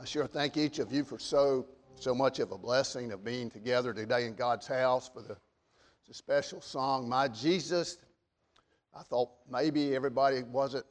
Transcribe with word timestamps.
I 0.00 0.04
sure 0.04 0.28
thank 0.28 0.56
each 0.56 0.78
of 0.78 0.92
you 0.92 1.02
for 1.02 1.18
so 1.18 1.66
so 1.96 2.14
much 2.14 2.38
of 2.38 2.52
a 2.52 2.58
blessing 2.58 3.10
of 3.10 3.24
being 3.24 3.50
together 3.50 3.92
today 3.92 4.26
in 4.26 4.34
God's 4.34 4.68
house 4.68 5.10
for 5.12 5.20
the, 5.20 5.36
the 6.06 6.14
special 6.14 6.60
song, 6.60 7.08
My 7.08 7.26
Jesus. 7.26 7.98
I 8.94 9.02
thought 9.02 9.30
maybe 9.50 9.96
everybody 9.96 10.44
wasn't 10.44 10.86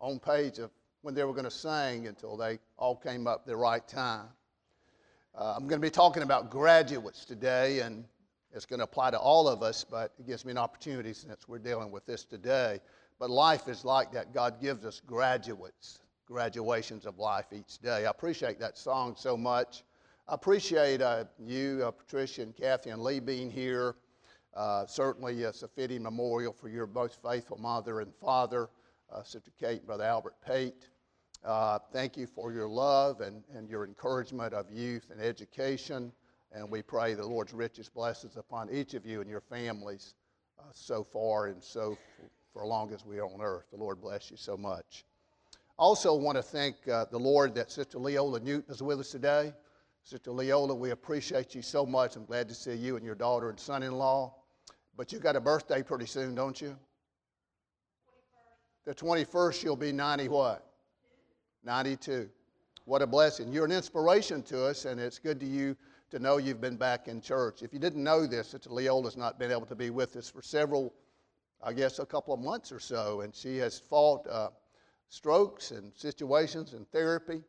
on 0.00 0.18
page 0.18 0.58
of 0.58 0.72
when 1.02 1.14
they 1.14 1.22
were 1.22 1.32
going 1.32 1.44
to 1.44 1.50
sing 1.52 2.08
until 2.08 2.36
they 2.36 2.58
all 2.76 2.96
came 2.96 3.28
up 3.28 3.46
the 3.46 3.56
right 3.56 3.86
time. 3.86 4.26
Uh, 5.38 5.54
I'm 5.56 5.68
going 5.68 5.80
to 5.80 5.86
be 5.86 5.90
talking 5.90 6.24
about 6.24 6.50
graduates 6.50 7.24
today, 7.24 7.80
and 7.80 8.04
it's 8.52 8.66
going 8.66 8.80
to 8.80 8.84
apply 8.84 9.12
to 9.12 9.18
all 9.18 9.46
of 9.46 9.62
us, 9.62 9.84
but 9.84 10.12
it 10.18 10.26
gives 10.26 10.44
me 10.44 10.50
an 10.50 10.58
opportunity 10.58 11.12
since 11.12 11.46
we're 11.46 11.58
dealing 11.58 11.92
with 11.92 12.04
this 12.06 12.24
today. 12.24 12.80
But 13.20 13.30
life 13.30 13.68
is 13.68 13.84
like 13.84 14.10
that. 14.12 14.34
God 14.34 14.60
gives 14.60 14.84
us 14.84 15.00
graduates, 15.06 16.00
graduations 16.26 17.06
of 17.06 17.18
life 17.18 17.46
each 17.52 17.78
day. 17.78 18.04
I 18.06 18.10
appreciate 18.10 18.58
that 18.60 18.76
song 18.76 19.14
so 19.16 19.36
much. 19.36 19.84
I 20.28 20.34
appreciate 20.34 21.00
uh, 21.00 21.24
you, 21.38 21.82
uh, 21.84 21.92
Patricia 21.92 22.42
and 22.42 22.54
Kathy 22.54 22.90
and 22.90 23.02
Lee 23.02 23.20
being 23.20 23.50
here. 23.50 23.94
Uh, 24.54 24.86
certainly, 24.86 25.42
it's 25.42 25.62
a 25.62 25.68
fitting 25.68 26.02
memorial 26.02 26.52
for 26.52 26.68
your 26.68 26.86
most 26.86 27.22
faithful 27.22 27.58
mother 27.58 28.00
and 28.00 28.12
father, 28.20 28.68
uh, 29.12 29.22
Sister 29.22 29.52
Kate 29.60 29.78
and 29.78 29.86
Brother 29.86 30.04
Albert 30.04 30.34
Pate. 30.44 30.88
Uh, 31.44 31.78
thank 31.92 32.16
you 32.16 32.26
for 32.26 32.52
your 32.52 32.66
love 32.66 33.20
and, 33.20 33.44
and 33.54 33.68
your 33.68 33.84
encouragement 33.84 34.52
of 34.52 34.70
youth 34.70 35.06
and 35.10 35.20
education. 35.20 36.10
And 36.50 36.68
we 36.70 36.82
pray 36.82 37.14
the 37.14 37.26
Lord's 37.26 37.52
richest 37.52 37.94
blessings 37.94 38.36
upon 38.36 38.68
each 38.70 38.94
of 38.94 39.06
you 39.06 39.20
and 39.20 39.30
your 39.30 39.42
families 39.42 40.14
uh, 40.58 40.62
so 40.72 41.04
far 41.04 41.46
and 41.46 41.62
so 41.62 41.96
for, 42.52 42.62
as 42.62 42.68
long 42.68 42.92
as 42.92 43.04
we 43.04 43.18
are 43.18 43.26
on 43.26 43.40
earth. 43.42 43.66
The 43.70 43.76
Lord 43.76 44.00
bless 44.00 44.30
you 44.30 44.36
so 44.36 44.56
much. 44.56 45.04
Also, 45.78 46.14
want 46.14 46.36
to 46.36 46.42
thank 46.42 46.84
the 46.84 47.08
Lord 47.12 47.54
that 47.54 47.70
Sister 47.70 47.98
Leola 47.98 48.40
Newton 48.40 48.72
is 48.72 48.82
with 48.82 48.98
us 48.98 49.10
today. 49.10 49.52
Sister 50.02 50.30
Leola, 50.30 50.74
we 50.74 50.90
appreciate 50.90 51.54
you 51.54 51.60
so 51.60 51.84
much. 51.84 52.16
I'm 52.16 52.24
glad 52.24 52.48
to 52.48 52.54
see 52.54 52.74
you 52.74 52.96
and 52.96 53.04
your 53.04 53.14
daughter 53.14 53.50
and 53.50 53.58
son 53.58 53.82
in 53.82 53.92
law. 53.92 54.34
But 54.96 55.12
you 55.12 55.18
got 55.18 55.36
a 55.36 55.40
birthday 55.40 55.82
pretty 55.82 56.06
soon, 56.06 56.34
don't 56.34 56.58
you? 56.60 56.76
21st. 58.86 58.86
The 58.86 58.94
21st, 58.94 59.64
you'll 59.64 59.76
be 59.76 59.92
90 59.92 60.28
what? 60.28 60.64
92. 61.64 62.30
What 62.86 63.02
a 63.02 63.06
blessing. 63.06 63.52
You're 63.52 63.66
an 63.66 63.72
inspiration 63.72 64.42
to 64.44 64.64
us, 64.64 64.84
and 64.84 64.98
it's 64.98 65.18
good 65.18 65.40
to 65.40 65.46
you 65.46 65.76
to 66.10 66.18
know 66.18 66.38
you've 66.38 66.60
been 66.60 66.76
back 66.76 67.08
in 67.08 67.20
church. 67.20 67.62
If 67.62 67.74
you 67.74 67.80
didn't 67.80 68.02
know 68.02 68.26
this, 68.26 68.48
Sister 68.48 68.70
Leola's 68.70 69.16
not 69.16 69.38
been 69.38 69.50
able 69.50 69.66
to 69.66 69.74
be 69.74 69.90
with 69.90 70.16
us 70.16 70.30
for 70.30 70.40
several, 70.40 70.94
I 71.62 71.72
guess, 71.72 71.98
a 71.98 72.06
couple 72.06 72.32
of 72.32 72.40
months 72.40 72.70
or 72.70 72.78
so, 72.78 73.22
and 73.22 73.34
she 73.34 73.58
has 73.58 73.78
fought 73.78 74.26
uh, 74.28 74.50
strokes 75.08 75.70
and 75.70 75.92
situations 75.94 76.72
and 76.72 76.88
therapy. 76.90 77.42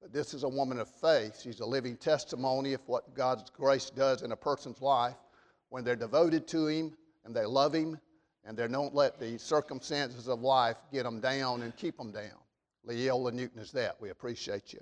But 0.00 0.12
this 0.12 0.34
is 0.34 0.44
a 0.44 0.48
woman 0.48 0.78
of 0.78 0.88
faith. 0.88 1.40
She's 1.42 1.60
a 1.60 1.66
living 1.66 1.96
testimony 1.96 2.72
of 2.72 2.80
what 2.86 3.14
God's 3.14 3.50
grace 3.50 3.90
does 3.90 4.22
in 4.22 4.32
a 4.32 4.36
person's 4.36 4.80
life 4.80 5.16
when 5.70 5.84
they're 5.84 5.96
devoted 5.96 6.46
to 6.48 6.66
Him 6.66 6.96
and 7.24 7.34
they 7.34 7.44
love 7.44 7.74
Him 7.74 7.98
and 8.44 8.56
they 8.56 8.68
don't 8.68 8.94
let 8.94 9.18
the 9.18 9.38
circumstances 9.38 10.28
of 10.28 10.40
life 10.40 10.76
get 10.92 11.02
them 11.02 11.20
down 11.20 11.62
and 11.62 11.76
keep 11.76 11.96
them 11.96 12.12
down. 12.12 12.38
Leola 12.84 13.32
Newton 13.32 13.60
is 13.60 13.72
that. 13.72 14.00
We 14.00 14.10
appreciate 14.10 14.72
you. 14.72 14.80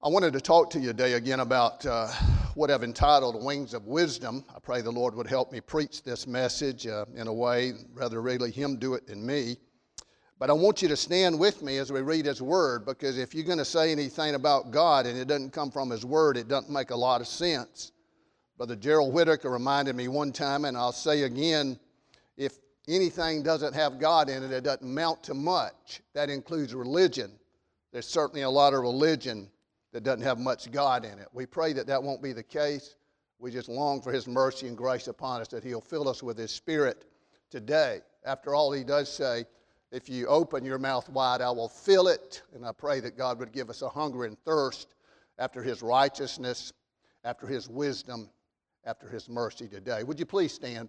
I 0.00 0.08
wanted 0.08 0.32
to 0.34 0.40
talk 0.40 0.70
to 0.70 0.78
you 0.78 0.86
today 0.86 1.14
again 1.14 1.40
about 1.40 1.84
uh, 1.84 2.06
what 2.54 2.70
I've 2.70 2.84
entitled 2.84 3.44
Wings 3.44 3.74
of 3.74 3.86
Wisdom. 3.86 4.44
I 4.54 4.60
pray 4.60 4.80
the 4.80 4.92
Lord 4.92 5.14
would 5.16 5.26
help 5.26 5.50
me 5.50 5.60
preach 5.60 6.04
this 6.04 6.26
message 6.26 6.86
uh, 6.86 7.04
in 7.16 7.26
a 7.26 7.32
way, 7.32 7.72
rather 7.92 8.22
really 8.22 8.52
Him 8.52 8.76
do 8.76 8.94
it 8.94 9.08
than 9.08 9.26
me. 9.26 9.56
But 10.38 10.50
I 10.50 10.52
want 10.52 10.82
you 10.82 10.88
to 10.88 10.96
stand 10.96 11.38
with 11.38 11.62
me 11.62 11.78
as 11.78 11.90
we 11.90 12.00
read 12.00 12.26
His 12.26 12.40
Word 12.40 12.86
because 12.86 13.18
if 13.18 13.34
you're 13.34 13.44
going 13.44 13.58
to 13.58 13.64
say 13.64 13.90
anything 13.90 14.36
about 14.36 14.70
God 14.70 15.06
and 15.06 15.18
it 15.18 15.26
doesn't 15.26 15.50
come 15.50 15.72
from 15.72 15.90
His 15.90 16.04
Word, 16.04 16.36
it 16.36 16.46
doesn't 16.46 16.72
make 16.72 16.90
a 16.90 16.96
lot 16.96 17.20
of 17.20 17.26
sense. 17.26 17.90
Brother 18.56 18.76
Gerald 18.76 19.12
Whitaker 19.12 19.50
reminded 19.50 19.96
me 19.96 20.06
one 20.06 20.30
time, 20.30 20.64
and 20.64 20.76
I'll 20.76 20.92
say 20.92 21.22
again 21.22 21.78
if 22.36 22.58
anything 22.86 23.42
doesn't 23.42 23.74
have 23.74 23.98
God 23.98 24.28
in 24.28 24.44
it, 24.44 24.52
it 24.52 24.62
doesn't 24.62 24.86
amount 24.86 25.24
to 25.24 25.34
much. 25.34 26.02
That 26.14 26.30
includes 26.30 26.72
religion. 26.72 27.32
There's 27.92 28.06
certainly 28.06 28.42
a 28.42 28.50
lot 28.50 28.74
of 28.74 28.80
religion 28.80 29.50
that 29.92 30.04
doesn't 30.04 30.22
have 30.22 30.38
much 30.38 30.70
God 30.70 31.04
in 31.04 31.18
it. 31.18 31.26
We 31.32 31.46
pray 31.46 31.72
that 31.72 31.88
that 31.88 32.00
won't 32.00 32.22
be 32.22 32.32
the 32.32 32.44
case. 32.44 32.94
We 33.40 33.50
just 33.50 33.68
long 33.68 34.00
for 34.00 34.12
His 34.12 34.28
mercy 34.28 34.68
and 34.68 34.76
grace 34.76 35.08
upon 35.08 35.40
us, 35.40 35.48
that 35.48 35.64
He'll 35.64 35.80
fill 35.80 36.08
us 36.08 36.22
with 36.22 36.38
His 36.38 36.52
Spirit 36.52 37.06
today. 37.50 38.00
After 38.24 38.54
all, 38.54 38.70
He 38.70 38.84
does 38.84 39.12
say, 39.12 39.44
if 39.90 40.08
you 40.08 40.26
open 40.26 40.64
your 40.64 40.78
mouth 40.78 41.08
wide, 41.08 41.40
I 41.40 41.50
will 41.50 41.68
fill 41.68 42.08
it. 42.08 42.42
And 42.54 42.64
I 42.64 42.72
pray 42.72 43.00
that 43.00 43.16
God 43.16 43.38
would 43.38 43.52
give 43.52 43.70
us 43.70 43.82
a 43.82 43.88
hunger 43.88 44.24
and 44.24 44.38
thirst 44.44 44.94
after 45.38 45.62
His 45.62 45.82
righteousness, 45.82 46.72
after 47.24 47.46
His 47.46 47.68
wisdom, 47.68 48.28
after 48.84 49.08
His 49.08 49.28
mercy 49.28 49.66
today. 49.66 50.02
Would 50.02 50.18
you 50.18 50.26
please 50.26 50.52
stand? 50.52 50.88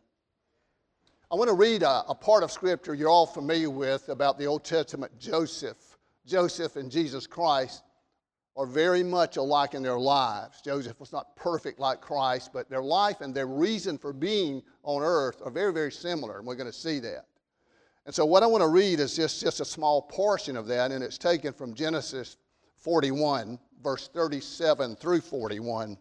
I 1.31 1.35
want 1.35 1.49
to 1.49 1.55
read 1.55 1.83
a, 1.83 2.03
a, 2.09 2.15
part 2.15 2.43
of 2.43 2.51
Scripture 2.51 2.93
you're 2.93 3.09
all 3.09 3.27
familiar 3.27 3.69
with 3.69 4.09
about 4.09 4.37
the 4.39 4.45
Old 4.45 4.63
Testament 4.63 5.11
Joseph. 5.19 5.77
Joseph 6.25 6.75
and 6.75 6.91
Jesus 6.91 7.27
Christ 7.27 7.83
are 8.57 8.65
very 8.65 9.03
much 9.03 9.37
alike 9.37 9.75
in 9.75 9.83
their 9.83 9.99
lives. 9.99 10.61
Joseph 10.61 10.99
was 10.99 11.13
not 11.13 11.35
perfect 11.35 11.79
like 11.79 12.01
Christ, 12.01 12.49
but 12.51 12.69
their 12.69 12.81
life 12.81 13.21
and 13.21 13.33
their 13.33 13.47
reason 13.47 13.97
for 13.97 14.11
being 14.11 14.61
on 14.83 15.01
earth 15.01 15.41
are 15.45 15.51
very, 15.51 15.71
very 15.71 15.91
similar, 15.91 16.39
and 16.39 16.47
we're 16.47 16.55
going 16.55 16.67
to 16.67 16.73
see 16.73 16.99
that. 16.99 17.28
And 18.05 18.15
so, 18.15 18.25
what 18.25 18.43
I 18.43 18.47
want 18.47 18.61
to 18.61 18.67
read 18.67 18.99
is 18.99 19.15
just, 19.15 19.41
just 19.41 19.59
a 19.59 19.65
small 19.65 20.01
portion 20.03 20.55
of 20.55 20.67
that, 20.67 20.91
and 20.91 21.03
it's 21.03 21.17
taken 21.17 21.53
from 21.53 21.73
Genesis 21.73 22.37
41, 22.77 23.59
verse 23.83 24.07
37 24.07 24.95
through 24.95 25.21
41. 25.21 25.97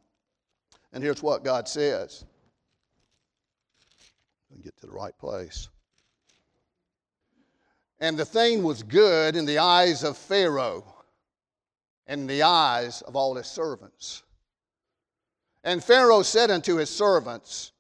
And 0.93 1.05
here's 1.05 1.23
what 1.23 1.45
God 1.45 1.69
says. 1.69 2.25
Let 4.51 4.59
me 4.59 4.65
get 4.65 4.77
to 4.81 4.87
the 4.87 4.93
right 4.93 5.17
place. 5.19 5.69
And 8.01 8.17
the 8.17 8.25
thing 8.25 8.63
was 8.63 8.83
good 8.83 9.37
in 9.37 9.45
the 9.45 9.59
eyes 9.59 10.05
of 10.05 10.17
Pharaoh 10.17 10.85
and 12.07 12.23
in 12.23 12.27
the 12.27 12.43
eyes 12.43 13.03
of 13.03 13.17
all 13.17 13.35
his 13.35 13.49
servants. 13.49 14.23
And 15.65 15.83
Pharaoh 15.83 16.23
said 16.23 16.51
unto 16.51 16.77
his 16.77 16.89
servants, 16.89 17.73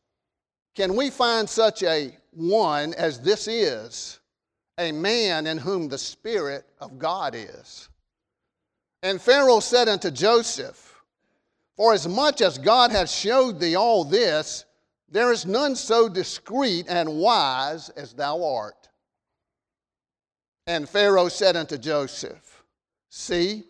Can 0.75 0.97
we 0.97 1.11
find 1.11 1.49
such 1.49 1.83
a 1.83 2.18
one 2.33 2.95
as 2.95 3.21
this 3.21 3.49
is? 3.49 4.19
a 4.79 4.93
man 4.93 5.47
in 5.47 5.59
whom 5.59 5.89
the 5.89 5.99
Spirit 5.99 6.65
of 6.81 6.99
God 6.99 7.35
is. 7.35 7.89
And 9.03 9.21
Pharaoh 9.21 9.61
said 9.61 9.89
unto 9.89 10.11
Joseph, 10.11 11.03
For 11.77 11.93
as 11.93 12.09
much 12.09 12.41
as 12.41 12.59
God 12.59 12.93
hath 12.93 13.11
showed 13.11 13.61
thee 13.61 13.75
all 13.75 14.05
this, 14.05 14.65
there 15.11 15.33
is 15.33 15.47
none 15.47 15.75
so 15.75 16.09
discreet 16.09 16.87
and 16.89 17.19
wise 17.19 17.89
as 17.91 18.13
thou 18.13 18.45
art. 18.45 18.89
And 20.67 20.89
Pharaoh 20.89 21.29
said 21.29 21.57
unto 21.57 21.77
Joseph, 21.77 22.63
See, 23.09 23.65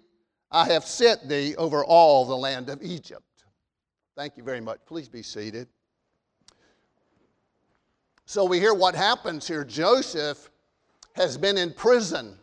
I 0.51 0.67
have 0.67 0.85
set 0.85 1.29
thee 1.29 1.55
over 1.57 1.85
all 1.85 2.25
the 2.25 2.37
land 2.37 2.69
of 2.69 2.83
Egypt. 2.83 3.23
Thank 4.17 4.37
you 4.37 4.43
very 4.43 4.61
much. 4.61 4.81
Please 4.85 5.09
be 5.09 5.23
seated. 5.23 5.69
So 8.29 8.45
we 8.45 8.61
hear 8.61 8.75
what 8.75 8.95
happens 8.95 9.49
here. 9.49 9.65
Joseph 9.65 10.51
has 11.15 11.39
been 11.39 11.57
in 11.57 11.73
prison, 11.73 12.37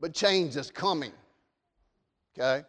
but 0.00 0.12
change 0.12 0.56
is 0.56 0.72
coming. 0.72 1.12
Okay? 2.36 2.66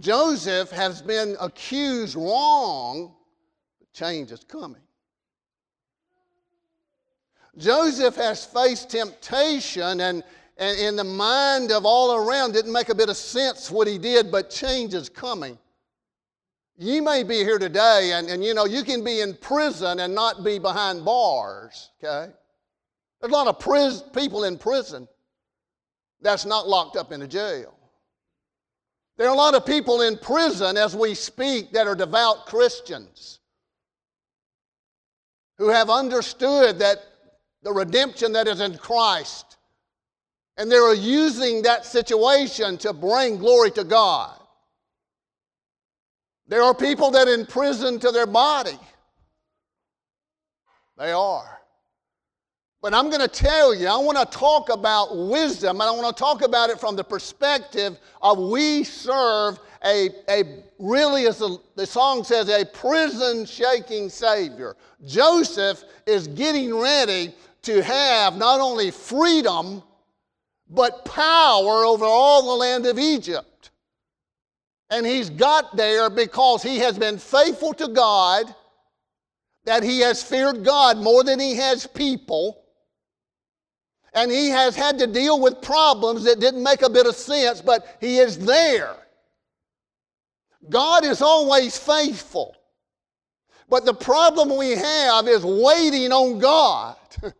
Joseph 0.00 0.70
has 0.70 1.02
been 1.02 1.36
accused 1.38 2.16
wrong, 2.16 3.14
but 3.78 3.92
change 3.92 4.32
is 4.32 4.42
coming. 4.44 4.80
Joseph 7.58 8.16
has 8.16 8.46
faced 8.46 8.88
temptation, 8.88 10.00
and, 10.00 10.24
and 10.56 10.78
in 10.78 10.96
the 10.96 11.04
mind 11.04 11.72
of 11.72 11.84
all 11.84 12.14
around, 12.14 12.52
didn't 12.52 12.72
make 12.72 12.88
a 12.88 12.94
bit 12.94 13.10
of 13.10 13.18
sense 13.18 13.70
what 13.70 13.86
he 13.86 13.98
did, 13.98 14.32
but 14.32 14.48
change 14.48 14.94
is 14.94 15.10
coming. 15.10 15.58
You 16.78 17.02
may 17.02 17.22
be 17.22 17.36
here 17.36 17.58
today, 17.58 18.12
and, 18.12 18.28
and 18.28 18.44
you 18.44 18.52
know, 18.52 18.66
you 18.66 18.82
can 18.82 19.02
be 19.02 19.20
in 19.20 19.34
prison 19.34 20.00
and 20.00 20.14
not 20.14 20.44
be 20.44 20.58
behind 20.58 21.04
bars, 21.04 21.90
okay? 22.02 22.30
There's 23.20 23.32
a 23.32 23.34
lot 23.34 23.46
of 23.46 23.58
pris- 23.58 24.02
people 24.14 24.44
in 24.44 24.58
prison 24.58 25.08
that's 26.20 26.44
not 26.44 26.68
locked 26.68 26.96
up 26.96 27.12
in 27.12 27.22
a 27.22 27.26
jail. 27.26 27.74
There 29.16 29.26
are 29.26 29.34
a 29.34 29.38
lot 29.38 29.54
of 29.54 29.64
people 29.64 30.02
in 30.02 30.18
prison 30.18 30.76
as 30.76 30.94
we 30.94 31.14
speak 31.14 31.72
that 31.72 31.86
are 31.86 31.94
devout 31.94 32.44
Christians 32.44 33.40
who 35.56 35.70
have 35.70 35.88
understood 35.88 36.78
that 36.80 36.98
the 37.62 37.72
redemption 37.72 38.32
that 38.32 38.46
is 38.46 38.60
in 38.60 38.76
Christ, 38.76 39.56
and 40.58 40.70
they're 40.70 40.94
using 40.94 41.62
that 41.62 41.86
situation 41.86 42.76
to 42.78 42.92
bring 42.92 43.38
glory 43.38 43.70
to 43.72 43.84
God. 43.84 44.38
There 46.48 46.62
are 46.62 46.74
people 46.74 47.10
that 47.12 47.28
are 47.28 47.34
in 47.34 47.46
prison 47.46 47.98
to 48.00 48.10
their 48.10 48.26
body. 48.26 48.78
They 50.96 51.12
are. 51.12 51.56
But 52.82 52.94
I'm 52.94 53.10
going 53.10 53.20
to 53.20 53.28
tell 53.28 53.74
you, 53.74 53.88
I 53.88 53.96
want 53.96 54.16
to 54.18 54.38
talk 54.38 54.68
about 54.68 55.16
wisdom, 55.16 55.80
and 55.80 55.88
I 55.88 55.90
want 55.90 56.16
to 56.16 56.20
talk 56.20 56.42
about 56.42 56.70
it 56.70 56.78
from 56.78 56.94
the 56.94 57.02
perspective 57.02 57.98
of 58.22 58.38
we 58.38 58.84
serve 58.84 59.58
a, 59.84 60.10
a 60.28 60.62
really, 60.78 61.26
as 61.26 61.38
the, 61.38 61.58
the 61.74 61.86
song 61.86 62.22
says, 62.22 62.48
a 62.48 62.64
prison 62.64 63.44
shaking 63.44 64.08
Savior. 64.08 64.76
Joseph 65.04 65.82
is 66.06 66.28
getting 66.28 66.76
ready 66.76 67.34
to 67.62 67.82
have 67.82 68.36
not 68.36 68.60
only 68.60 68.92
freedom, 68.92 69.82
but 70.70 71.04
power 71.04 71.84
over 71.84 72.04
all 72.04 72.42
the 72.42 72.56
land 72.56 72.86
of 72.86 72.98
Egypt. 72.98 73.46
And 74.90 75.04
he's 75.04 75.30
got 75.30 75.76
there 75.76 76.08
because 76.10 76.62
he 76.62 76.78
has 76.78 76.98
been 76.98 77.18
faithful 77.18 77.74
to 77.74 77.88
God, 77.88 78.54
that 79.64 79.82
he 79.82 80.00
has 80.00 80.22
feared 80.22 80.64
God 80.64 80.98
more 80.98 81.24
than 81.24 81.40
he 81.40 81.56
has 81.56 81.86
people 81.86 82.62
and 84.16 84.32
he 84.32 84.48
has 84.48 84.74
had 84.74 84.98
to 84.98 85.06
deal 85.06 85.38
with 85.38 85.60
problems 85.60 86.24
that 86.24 86.40
didn't 86.40 86.62
make 86.62 86.80
a 86.80 86.88
bit 86.88 87.06
of 87.06 87.14
sense, 87.14 87.60
but 87.60 87.98
he 88.00 88.16
is 88.16 88.38
there. 88.38 88.96
God 90.70 91.04
is 91.04 91.20
always 91.20 91.76
faithful. 91.76 92.56
But 93.68 93.84
the 93.84 93.92
problem 93.92 94.56
we 94.56 94.70
have 94.70 95.28
is 95.28 95.44
waiting 95.44 96.12
on 96.12 96.38
God. 96.38 96.96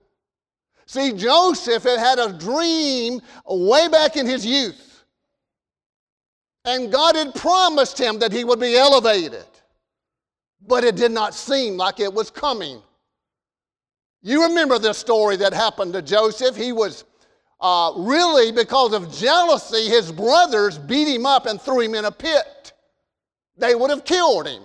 See, 0.87 1.13
Joseph 1.13 1.85
had 1.85 1.99
had 1.99 2.19
a 2.19 2.35
dream 2.35 3.23
way 3.49 3.89
back 3.89 4.17
in 4.17 4.27
his 4.27 4.45
youth. 4.45 4.96
And 6.67 6.91
God 6.91 7.15
had 7.15 7.35
promised 7.35 7.99
him 7.99 8.19
that 8.19 8.33
he 8.33 8.43
would 8.43 8.59
be 8.59 8.77
elevated. 8.77 9.45
But 10.67 10.83
it 10.83 10.97
did 10.97 11.13
not 11.13 11.33
seem 11.33 11.77
like 11.77 12.01
it 12.01 12.13
was 12.13 12.29
coming. 12.29 12.83
You 14.21 14.43
remember 14.43 14.79
this 14.81 14.99
story 14.99 15.37
that 15.37 15.55
happened 15.55 15.93
to 15.93 16.03
Joseph. 16.03 16.57
He 16.57 16.73
was 16.73 17.05
uh, 17.61 17.93
really, 17.97 18.51
because 18.51 18.93
of 18.93 19.13
jealousy, 19.13 19.89
his 19.89 20.11
brothers 20.11 20.77
beat 20.77 21.07
him 21.07 21.25
up 21.25 21.47
and 21.47 21.61
threw 21.61 21.81
him 21.81 21.95
in 21.95 22.05
a 22.05 22.11
pit. 22.11 22.73
They 23.57 23.77
would 23.77 23.91
have 23.91 24.05
killed 24.05 24.49
him. 24.49 24.63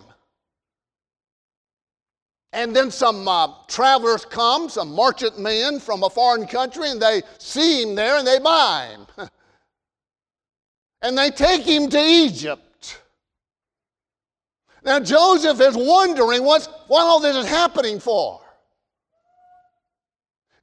And 2.52 2.76
then 2.76 2.90
some 2.90 3.28
uh, 3.28 3.50
travelers 3.68 4.26
come, 4.26 4.68
some 4.68 4.94
merchant 4.94 5.40
men 5.40 5.80
from 5.80 6.04
a 6.04 6.10
foreign 6.10 6.48
country, 6.48 6.90
and 6.90 7.02
they 7.02 7.22
see 7.38 7.84
him 7.84 7.96
there 7.96 8.18
and 8.18 8.28
they 8.28 8.40
buy 8.40 8.90
him. 8.90 9.30
and 11.02 11.18
they 11.18 11.30
take 11.32 11.64
him 11.64 11.90
to 11.90 12.00
Egypt. 12.00 13.02
Now, 14.84 15.00
Joseph 15.00 15.60
is 15.62 15.76
wondering 15.76 16.44
what's, 16.44 16.68
what 16.88 17.02
all 17.02 17.20
this 17.20 17.36
is 17.36 17.48
happening 17.48 18.00
for. 18.00 18.42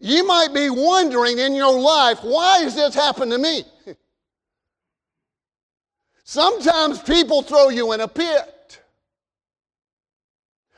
You 0.01 0.27
might 0.27 0.55
be 0.55 0.71
wondering 0.71 1.39
in 1.39 1.55
your 1.55 1.79
life, 1.79 2.21
why 2.23 2.59
has 2.59 2.75
this 2.75 2.95
happened 2.95 3.33
to 3.33 3.39
me? 3.39 3.65
Sometimes 6.25 7.01
people 7.01 7.43
throw 7.43 7.69
you 7.69 7.93
in 7.93 8.01
a 8.01 8.09
pit. 8.09 8.81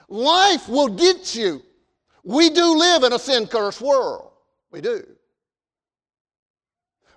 Life 0.09 0.69
will 0.69 0.89
get 0.89 1.35
you. 1.35 1.63
We 2.25 2.51
do 2.51 2.79
live 2.79 3.05
in 3.05 3.13
a 3.13 3.19
sin 3.19 3.47
cursed 3.47 3.81
world. 3.81 4.31
We 4.71 4.81
do. 4.81 5.07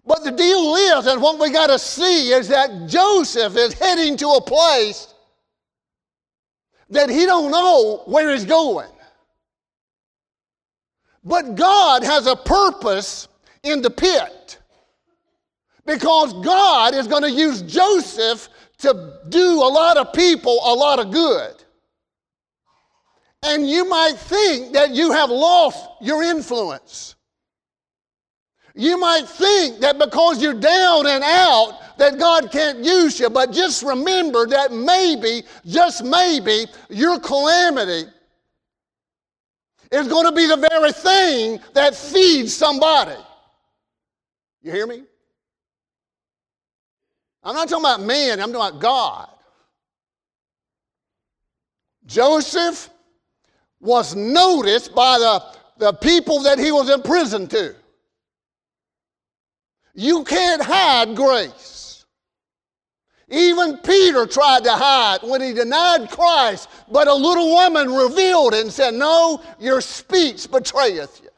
But 0.05 0.23
the 0.23 0.31
deal 0.31 0.75
is, 0.75 1.07
and 1.07 1.21
what 1.21 1.39
we 1.39 1.49
got 1.49 1.67
to 1.67 1.79
see 1.79 2.31
is 2.31 2.49
that 2.49 2.87
Joseph 2.87 3.55
is 3.55 3.73
heading 3.73 4.17
to 4.17 4.27
a 4.29 4.41
place 4.41 5.13
that 6.89 7.09
he 7.09 7.25
don't 7.25 7.51
know 7.51 8.03
where 8.05 8.31
he's 8.31 8.45
going. 8.45 8.89
But 11.23 11.55
God 11.55 12.03
has 12.03 12.27
a 12.27 12.35
purpose 12.35 13.29
in 13.63 13.81
the 13.81 13.89
pit 13.89 14.59
because 15.85 16.33
God 16.45 16.93
is 16.93 17.07
going 17.07 17.23
to 17.23 17.31
use 17.31 17.61
Joseph 17.61 18.49
to 18.79 19.19
do 19.29 19.61
a 19.61 19.69
lot 19.71 19.95
of 19.95 20.11
people 20.13 20.59
a 20.65 20.73
lot 20.73 20.99
of 20.99 21.11
good. 21.11 21.55
And 23.43 23.69
you 23.69 23.87
might 23.87 24.15
think 24.17 24.73
that 24.73 24.91
you 24.91 25.11
have 25.11 25.29
lost 25.29 25.87
your 26.01 26.23
influence. 26.23 27.15
You 28.75 28.97
might 28.97 29.27
think 29.27 29.79
that 29.81 29.99
because 29.99 30.41
you're 30.41 30.53
down 30.53 31.05
and 31.05 31.23
out, 31.23 31.79
that 31.97 32.17
God 32.17 32.51
can't 32.51 32.79
use 32.79 33.19
you. 33.19 33.29
But 33.29 33.51
just 33.51 33.83
remember 33.83 34.47
that 34.47 34.71
maybe, 34.71 35.43
just 35.65 36.03
maybe, 36.03 36.65
your 36.89 37.19
calamity 37.19 38.09
is 39.91 40.07
going 40.07 40.25
to 40.25 40.31
be 40.31 40.47
the 40.47 40.67
very 40.71 40.91
thing 40.91 41.59
that 41.73 41.95
feeds 41.95 42.53
somebody. 42.53 43.15
You 44.63 44.71
hear 44.71 44.87
me? 44.87 45.03
I'm 47.43 47.53
not 47.53 47.69
talking 47.69 47.85
about 47.85 48.01
man, 48.01 48.39
I'm 48.39 48.51
talking 48.51 48.55
about 48.55 48.81
God. 48.81 49.29
Joseph 52.05 52.89
was 53.79 54.15
noticed 54.15 54.95
by 54.95 55.19
the, 55.19 55.43
the 55.77 55.93
people 55.93 56.41
that 56.43 56.57
he 56.57 56.71
was 56.71 56.89
in 56.89 57.01
prison 57.01 57.47
to. 57.47 57.75
You 59.93 60.23
can't 60.23 60.61
hide 60.61 61.15
grace. 61.15 62.05
Even 63.29 63.77
Peter 63.77 64.25
tried 64.25 64.63
to 64.63 64.71
hide 64.71 65.19
when 65.23 65.41
he 65.41 65.53
denied 65.53 66.09
Christ, 66.09 66.69
but 66.91 67.07
a 67.07 67.13
little 67.13 67.49
woman 67.49 67.91
revealed 67.91 68.53
it 68.53 68.61
and 68.61 68.71
said, 68.71 68.93
No, 68.93 69.41
your 69.59 69.81
speech 69.81 70.51
betrayeth 70.51 71.21
you. 71.23 71.29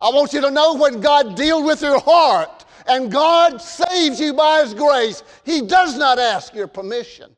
I 0.00 0.10
want 0.10 0.32
you 0.32 0.40
to 0.40 0.50
know 0.50 0.74
when 0.74 1.00
God 1.00 1.36
deals 1.36 1.64
with 1.64 1.82
your 1.82 2.00
heart 2.00 2.64
and 2.86 3.10
God 3.10 3.60
saves 3.60 4.20
you 4.20 4.34
by 4.34 4.62
His 4.62 4.74
grace, 4.74 5.22
He 5.44 5.62
does 5.62 5.96
not 5.96 6.18
ask 6.18 6.54
your 6.54 6.68
permission. 6.68 7.34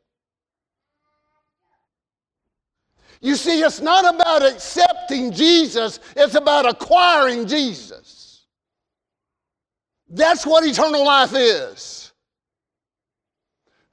You 3.20 3.34
see, 3.34 3.62
it's 3.62 3.80
not 3.80 4.14
about 4.14 4.44
accepting 4.44 5.32
Jesus, 5.32 5.98
it's 6.16 6.34
about 6.34 6.66
acquiring 6.66 7.46
Jesus. 7.46 8.17
That's 10.08 10.46
what 10.46 10.64
eternal 10.64 11.04
life 11.04 11.32
is. 11.34 12.12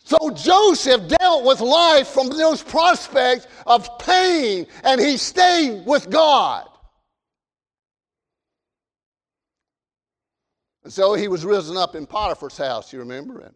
So 0.05 0.29
Joseph 0.29 1.07
dealt 1.07 1.45
with 1.45 1.61
life 1.61 2.07
from 2.07 2.29
those 2.29 2.61
prospects 2.61 3.47
of 3.65 3.97
pain, 3.97 4.67
and 4.83 5.01
he 5.01 5.17
stayed 5.17 5.83
with 5.83 6.11
God. 6.11 6.67
And 10.83 10.93
so 10.93 11.15
he 11.15 11.27
was 11.27 11.43
risen 11.43 11.75
up 11.75 11.95
in 11.95 12.05
Potiphar's 12.05 12.55
house, 12.55 12.93
you 12.93 12.99
remember? 12.99 13.39
And 13.39 13.55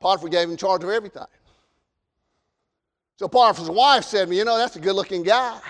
Potiphar 0.00 0.28
gave 0.28 0.50
him 0.50 0.56
charge 0.56 0.82
of 0.82 0.90
everything. 0.90 1.22
So 3.16 3.28
Potiphar's 3.28 3.70
wife 3.70 4.02
said 4.02 4.24
to 4.24 4.30
me, 4.30 4.38
You 4.38 4.44
know, 4.44 4.58
that's 4.58 4.74
a 4.74 4.80
good 4.80 4.96
looking 4.96 5.22
guy. 5.22 5.60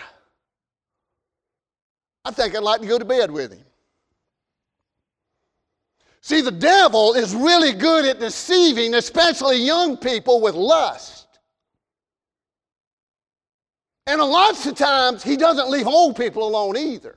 I 2.25 2.31
think 2.31 2.57
I'd 2.57 2.63
like 2.63 2.81
to 2.81 2.87
go 2.87 2.99
to 2.99 3.05
bed 3.05 3.31
with 3.31 3.53
him. 3.53 3.66
See, 6.27 6.41
the 6.41 6.51
devil 6.51 7.15
is 7.15 7.37
really 7.37 7.71
good 7.71 8.05
at 8.05 8.19
deceiving, 8.19 8.95
especially 8.95 9.59
young 9.59 9.97
people, 9.97 10.41
with 10.41 10.57
lust. 10.57 11.29
And 14.09 14.21
a 14.21 14.25
lot 14.25 14.67
of 14.67 14.75
times, 14.75 15.23
he 15.23 15.37
doesn't 15.37 15.71
leave 15.71 15.87
old 15.87 16.17
people 16.17 16.43
alone 16.43 16.77
either. 16.77 17.17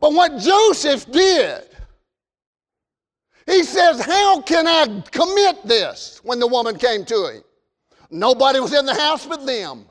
But 0.00 0.14
what 0.14 0.38
Joseph 0.38 1.12
did, 1.12 1.68
he 3.44 3.62
says, 3.62 4.00
How 4.00 4.40
can 4.40 4.66
I 4.66 5.02
commit 5.10 5.62
this 5.66 6.22
when 6.24 6.40
the 6.40 6.46
woman 6.46 6.78
came 6.78 7.04
to 7.04 7.32
him? 7.34 7.42
Nobody 8.10 8.60
was 8.60 8.72
in 8.72 8.86
the 8.86 8.94
house 8.94 9.26
but 9.26 9.44
them. 9.44 9.84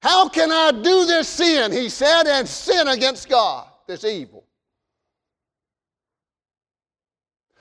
How 0.00 0.28
can 0.28 0.52
I 0.52 0.70
do 0.70 1.06
this 1.06 1.26
sin, 1.26 1.72
he 1.72 1.88
said, 1.88 2.28
and 2.28 2.48
sin 2.48 2.86
against 2.86 3.28
God? 3.28 3.66
This 3.90 4.04
evil. 4.04 4.44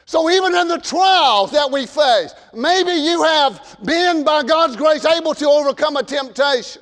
So, 0.05 0.29
even 0.29 0.55
in 0.55 0.67
the 0.67 0.79
trials 0.79 1.51
that 1.51 1.69
we 1.69 1.85
face, 1.85 2.33
maybe 2.53 2.91
you 2.91 3.23
have 3.23 3.77
been, 3.83 4.23
by 4.23 4.43
God's 4.43 4.75
grace, 4.75 5.05
able 5.05 5.35
to 5.35 5.47
overcome 5.47 5.97
a 5.97 6.03
temptation. 6.03 6.81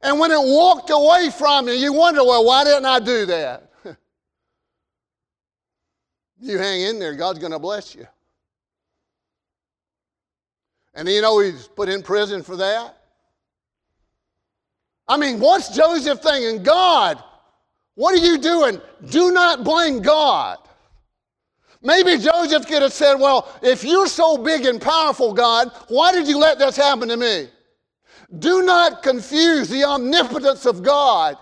And 0.00 0.18
when 0.18 0.30
it 0.30 0.40
walked 0.40 0.90
away 0.90 1.30
from 1.30 1.68
you, 1.68 1.74
you 1.74 1.92
wonder, 1.92 2.24
well, 2.24 2.44
why 2.44 2.64
didn't 2.64 2.86
I 2.86 2.98
do 2.98 3.26
that? 3.26 3.70
you 6.40 6.58
hang 6.58 6.82
in 6.82 6.98
there, 6.98 7.14
God's 7.14 7.38
going 7.38 7.52
to 7.52 7.58
bless 7.58 7.94
you. 7.94 8.06
And 10.94 11.08
you 11.08 11.22
know 11.22 11.38
he's 11.38 11.68
put 11.68 11.88
in 11.88 12.02
prison 12.02 12.42
for 12.42 12.56
that? 12.56 12.96
I 15.06 15.16
mean, 15.16 15.38
what's 15.38 15.68
Joseph 15.68 16.20
thinking? 16.20 16.64
God, 16.64 17.22
what 17.96 18.14
are 18.14 18.24
you 18.24 18.38
doing? 18.38 18.80
Do 19.10 19.32
not 19.32 19.64
blame 19.64 20.00
God. 20.00 20.58
Maybe 21.82 22.18
Joseph 22.18 22.66
could 22.66 22.82
have 22.82 22.92
said, 22.92 23.14
Well, 23.14 23.48
if 23.62 23.84
you're 23.84 24.06
so 24.06 24.36
big 24.36 24.66
and 24.66 24.80
powerful, 24.80 25.32
God, 25.32 25.70
why 25.88 26.12
did 26.12 26.28
you 26.28 26.38
let 26.38 26.58
this 26.58 26.76
happen 26.76 27.08
to 27.08 27.16
me? 27.16 27.48
Do 28.38 28.62
not 28.62 29.02
confuse 29.02 29.68
the 29.68 29.84
omnipotence 29.84 30.66
of 30.66 30.82
God 30.82 31.36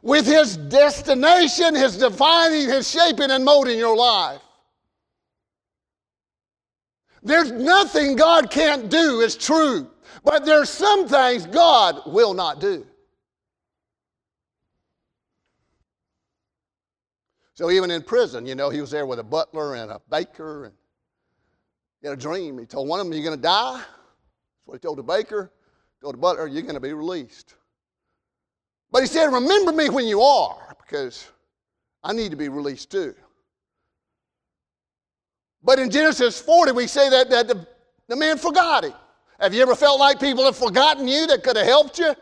with 0.00 0.26
His 0.26 0.56
destination, 0.56 1.74
His 1.74 1.98
defining, 1.98 2.68
His 2.68 2.90
shaping, 2.90 3.30
and 3.30 3.44
molding 3.44 3.78
your 3.78 3.96
life. 3.96 4.40
There's 7.22 7.52
nothing 7.52 8.16
God 8.16 8.50
can't 8.50 8.88
do, 8.88 9.20
it's 9.20 9.36
true. 9.36 9.90
But 10.24 10.44
there's 10.46 10.70
some 10.70 11.08
things 11.08 11.46
God 11.46 12.00
will 12.06 12.32
not 12.32 12.60
do. 12.60 12.86
So 17.54 17.70
even 17.70 17.90
in 17.90 18.02
prison, 18.02 18.46
you 18.46 18.54
know, 18.54 18.70
he 18.70 18.80
was 18.80 18.90
there 18.90 19.06
with 19.06 19.18
a 19.18 19.24
butler 19.24 19.74
and 19.74 19.90
a 19.90 20.00
baker, 20.10 20.64
and 20.64 20.74
he 22.00 22.08
had 22.08 22.16
a 22.16 22.20
dream. 22.20 22.58
He 22.58 22.66
told 22.66 22.88
one 22.88 22.98
of 22.98 23.06
them, 23.06 23.12
"You're 23.12 23.24
going 23.24 23.36
to 23.36 23.42
die." 23.42 23.76
That's 23.76 23.88
what 24.64 24.74
he 24.74 24.78
told 24.78 24.98
the 24.98 25.02
baker. 25.02 25.52
He 25.98 26.00
told 26.02 26.14
the 26.14 26.18
butler, 26.18 26.46
"You're 26.46 26.62
going 26.62 26.74
to 26.74 26.80
be 26.80 26.94
released." 26.94 27.54
But 28.90 29.02
he 29.02 29.06
said, 29.06 29.26
"Remember 29.26 29.72
me 29.72 29.90
when 29.90 30.06
you 30.06 30.22
are, 30.22 30.76
because 30.84 31.26
I 32.02 32.12
need 32.12 32.30
to 32.30 32.36
be 32.36 32.48
released 32.48 32.90
too." 32.90 33.14
But 35.62 35.78
in 35.78 35.90
Genesis 35.90 36.40
40, 36.40 36.72
we 36.72 36.86
say 36.86 37.08
that, 37.08 37.30
that 37.30 37.48
the, 37.48 37.66
the 38.08 38.16
man 38.16 38.36
forgot 38.36 38.84
him. 38.84 38.94
Have 39.38 39.54
you 39.54 39.62
ever 39.62 39.76
felt 39.76 40.00
like 40.00 40.18
people 40.18 40.44
have 40.44 40.56
forgotten 40.56 41.06
you 41.06 41.26
that 41.28 41.44
could 41.44 41.56
have 41.56 41.66
helped 41.66 41.98
you? 41.98 42.14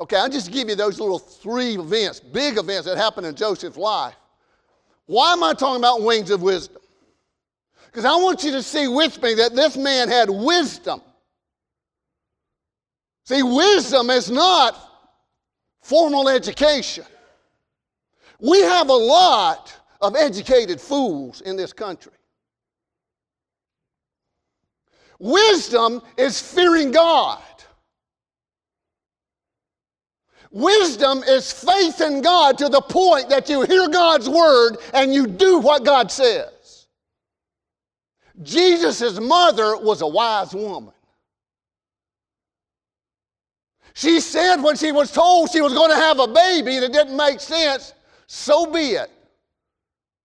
Okay, 0.00 0.16
I'll 0.16 0.30
just 0.30 0.50
give 0.50 0.68
you 0.68 0.76
those 0.76 0.98
little 0.98 1.18
three 1.18 1.74
events, 1.74 2.20
big 2.20 2.56
events 2.56 2.86
that 2.86 2.96
happened 2.96 3.26
in 3.26 3.34
Joseph's 3.34 3.76
life. 3.76 4.14
Why 5.06 5.32
am 5.32 5.44
I 5.44 5.52
talking 5.52 5.80
about 5.80 6.02
wings 6.02 6.30
of 6.30 6.40
wisdom? 6.40 6.80
Because 7.86 8.04
I 8.04 8.14
want 8.14 8.42
you 8.42 8.52
to 8.52 8.62
see 8.62 8.88
with 8.88 9.20
me 9.22 9.34
that 9.34 9.54
this 9.54 9.76
man 9.76 10.08
had 10.08 10.30
wisdom. 10.30 11.02
See, 13.24 13.42
wisdom 13.42 14.08
is 14.10 14.30
not 14.30 14.76
formal 15.82 16.28
education. 16.28 17.04
We 18.38 18.60
have 18.60 18.88
a 18.88 18.94
lot 18.94 19.76
of 20.00 20.16
educated 20.16 20.80
fools 20.80 21.42
in 21.42 21.56
this 21.56 21.72
country. 21.72 22.12
Wisdom 25.18 26.00
is 26.16 26.40
fearing 26.40 26.90
God. 26.90 27.42
Wisdom 30.50 31.22
is 31.22 31.52
faith 31.52 32.00
in 32.00 32.22
God 32.22 32.58
to 32.58 32.68
the 32.68 32.80
point 32.80 33.28
that 33.28 33.48
you 33.48 33.62
hear 33.62 33.88
God's 33.88 34.28
word 34.28 34.78
and 34.92 35.14
you 35.14 35.26
do 35.26 35.58
what 35.58 35.84
God 35.84 36.10
says. 36.10 36.88
Jesus' 38.42 39.20
mother 39.20 39.76
was 39.76 40.02
a 40.02 40.06
wise 40.06 40.52
woman. 40.54 40.94
She 43.94 44.20
said 44.20 44.56
when 44.56 44.76
she 44.76 44.92
was 44.92 45.12
told 45.12 45.50
she 45.50 45.60
was 45.60 45.74
going 45.74 45.90
to 45.90 45.96
have 45.96 46.18
a 46.18 46.26
baby 46.26 46.78
that 46.78 46.92
didn't 46.92 47.16
make 47.16 47.38
sense, 47.38 47.92
so 48.26 48.66
be 48.66 48.92
it 48.92 49.10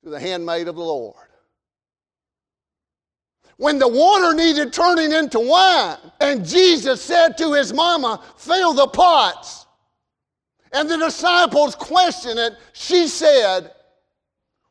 to 0.03 0.09
the 0.09 0.19
handmaid 0.19 0.67
of 0.67 0.75
the 0.75 0.81
Lord. 0.81 1.15
When 3.57 3.79
the 3.79 3.87
water 3.87 4.33
needed 4.33 4.73
turning 4.73 5.11
into 5.11 5.39
wine, 5.39 5.97
and 6.19 6.45
Jesus 6.45 7.01
said 7.01 7.37
to 7.37 7.53
his 7.53 7.73
mama, 7.73 8.21
Fill 8.37 8.73
the 8.73 8.87
pots. 8.87 9.64
And 10.71 10.89
the 10.89 10.97
disciples 10.97 11.75
questioned 11.75 12.39
it, 12.39 12.53
she 12.73 13.07
said, 13.07 13.71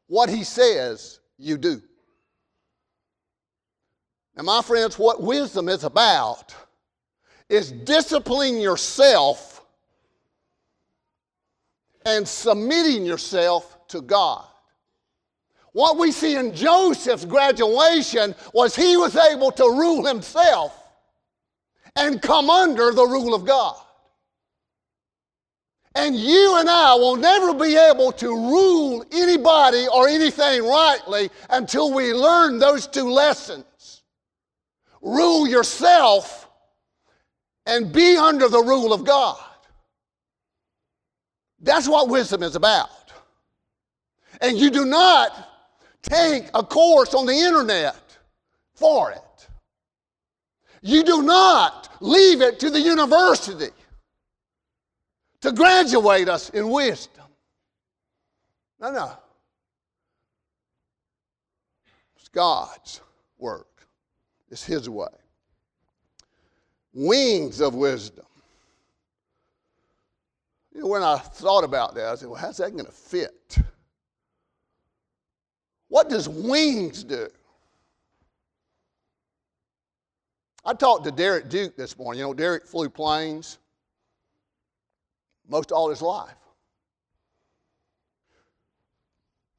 What 0.07 0.29
he 0.29 0.45
says, 0.45 1.21
you 1.39 1.57
do. 1.57 1.81
Now, 4.37 4.43
my 4.43 4.63
friends, 4.63 4.99
what 4.99 5.23
wisdom 5.23 5.69
is 5.69 5.85
about 5.85 6.55
is 7.49 7.71
disciplining 7.71 8.61
yourself 8.61 9.65
and 12.05 12.27
submitting 12.27 13.05
yourself 13.05 13.79
to 13.89 14.01
God. 14.01 14.45
What 15.73 15.99
we 15.99 16.13
see 16.13 16.37
in 16.37 16.55
Joseph's 16.55 17.25
graduation 17.25 18.35
was 18.53 18.77
he 18.77 18.97
was 18.97 19.17
able 19.17 19.51
to 19.53 19.65
rule 19.65 20.07
himself 20.07 20.81
and 21.97 22.21
come 22.21 22.51
under 22.51 22.93
the 22.93 23.05
rule 23.05 23.35
of 23.35 23.45
God. 23.45 23.77
And 25.95 26.17
you 26.17 26.57
and 26.59 26.69
I 26.69 26.95
will 26.95 27.17
never 27.17 27.55
be 27.55 27.77
able 27.77 28.11
to 28.13 28.29
rule 28.29 29.05
anybody 29.13 29.87
or 29.93 30.09
anything 30.09 30.67
rightly 30.67 31.31
until 31.51 31.95
we 31.95 32.13
learn 32.13 32.59
those 32.59 32.87
two 32.87 33.09
lessons. 33.09 34.03
Rule 35.01 35.47
yourself 35.47 36.49
and 37.67 37.93
be 37.93 38.17
under 38.17 38.49
the 38.49 38.63
rule 38.63 38.93
of 38.93 39.05
God. 39.05 39.39
That's 41.61 41.89
what 41.89 42.09
wisdom 42.09 42.43
is 42.43 42.57
about. 42.57 42.91
And 44.41 44.59
you 44.59 44.71
do 44.71 44.85
not 44.85 45.49
take 46.03 46.51
a 46.55 46.63
course 46.63 47.15
on 47.15 47.25
the 47.25 47.33
internet 47.33 48.19
for 48.75 49.13
it. 49.13 49.49
You 50.83 51.05
do 51.05 51.23
not 51.23 51.89
leave 52.01 52.43
it 52.43 52.59
to 52.61 52.69
the 52.69 52.81
university 52.81 53.71
to 55.45 55.53
graduate 55.53 56.27
us 56.27 56.49
in 56.49 56.71
wisdom. 56.71 57.27
No, 58.81 58.91
no. 58.91 59.13
It's 62.17 62.29
God's 62.29 63.03
work, 63.37 63.87
it's 64.51 64.65
His 64.65 64.89
way. 64.89 65.07
Wings 66.95 67.61
of 67.61 67.75
wisdom. 67.75 68.25
You 70.75 70.81
know, 70.81 70.87
when 70.87 71.03
I 71.03 71.19
thought 71.19 71.63
about 71.63 71.95
that, 71.97 72.07
I 72.07 72.15
said, 72.15 72.31
well, 72.31 72.41
how's 72.41 72.57
that 72.57 72.73
going 72.73 72.87
to 72.87 72.91
fit? 72.91 73.59
What 75.89 76.09
does 76.09 76.27
wings 76.27 77.05
do? 77.05 77.29
I 80.65 80.73
talked 80.73 81.05
to 81.05 81.11
Derek 81.11 81.51
Duke 81.51 81.77
this 81.77 81.99
morning. 81.99 82.21
You 82.21 82.29
know, 82.29 82.35
Derek 82.35 82.67
flew 82.67 82.89
planes 82.89 83.59
most 85.49 85.73
all 85.73 85.91
his 85.91 86.03
life. 86.03 86.35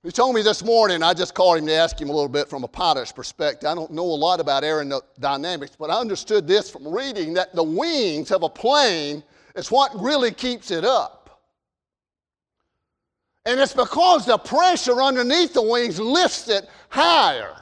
He 0.05 0.11
told 0.11 0.35
me 0.35 0.43
this 0.43 0.63
morning, 0.63 1.01
I 1.01 1.15
just 1.15 1.33
called 1.33 1.57
him 1.57 1.65
to 1.65 1.73
ask 1.73 1.99
him 1.99 2.09
a 2.09 2.13
little 2.13 2.29
bit 2.29 2.47
from 2.47 2.63
a 2.63 2.67
pilot's 2.67 3.11
perspective. 3.11 3.67
I 3.67 3.73
don't 3.73 3.91
know 3.91 4.03
a 4.03 4.05
lot 4.05 4.39
about 4.39 4.61
aerodynamics, 4.61 5.71
but 5.79 5.89
I 5.89 5.99
understood 5.99 6.47
this 6.47 6.69
from 6.69 6.87
reading 6.87 7.33
that 7.33 7.55
the 7.55 7.63
wings 7.63 8.31
of 8.31 8.43
a 8.43 8.49
plane 8.49 9.23
is 9.55 9.71
what 9.71 9.99
really 9.99 10.29
keeps 10.29 10.69
it 10.69 10.85
up. 10.85 11.41
And 13.47 13.59
it's 13.59 13.73
because 13.73 14.27
the 14.27 14.37
pressure 14.37 15.01
underneath 15.01 15.53
the 15.53 15.63
wings 15.63 15.99
lifts 15.99 16.49
it 16.49 16.69
higher. 16.89 17.55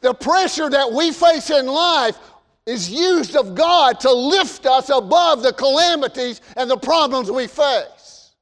The 0.00 0.14
pressure 0.14 0.70
that 0.70 0.92
we 0.92 1.10
face 1.10 1.50
in 1.50 1.66
life 1.66 2.18
is 2.68 2.90
used 2.90 3.34
of 3.34 3.54
God 3.54 3.98
to 4.00 4.12
lift 4.12 4.66
us 4.66 4.90
above 4.90 5.42
the 5.42 5.54
calamities 5.54 6.42
and 6.54 6.70
the 6.70 6.76
problems 6.76 7.30
we 7.30 7.46
face. 7.46 8.34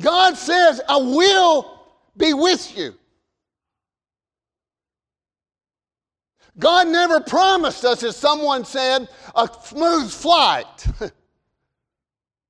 God 0.00 0.36
says, 0.36 0.80
I 0.88 0.98
will 0.98 1.82
be 2.16 2.32
with 2.32 2.78
you. 2.78 2.94
God 6.60 6.86
never 6.86 7.18
promised 7.20 7.84
us, 7.84 8.04
as 8.04 8.16
someone 8.16 8.64
said, 8.64 9.08
a 9.34 9.48
smooth 9.64 10.12
flight. 10.12 10.86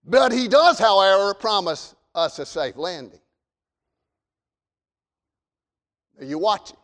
but 0.04 0.32
He 0.32 0.48
does, 0.48 0.78
however, 0.78 1.32
promise 1.32 1.94
us 2.14 2.38
a 2.38 2.44
safe 2.44 2.76
landing. 2.76 3.20
Are 6.20 6.26
you 6.26 6.38
watching? 6.38 6.76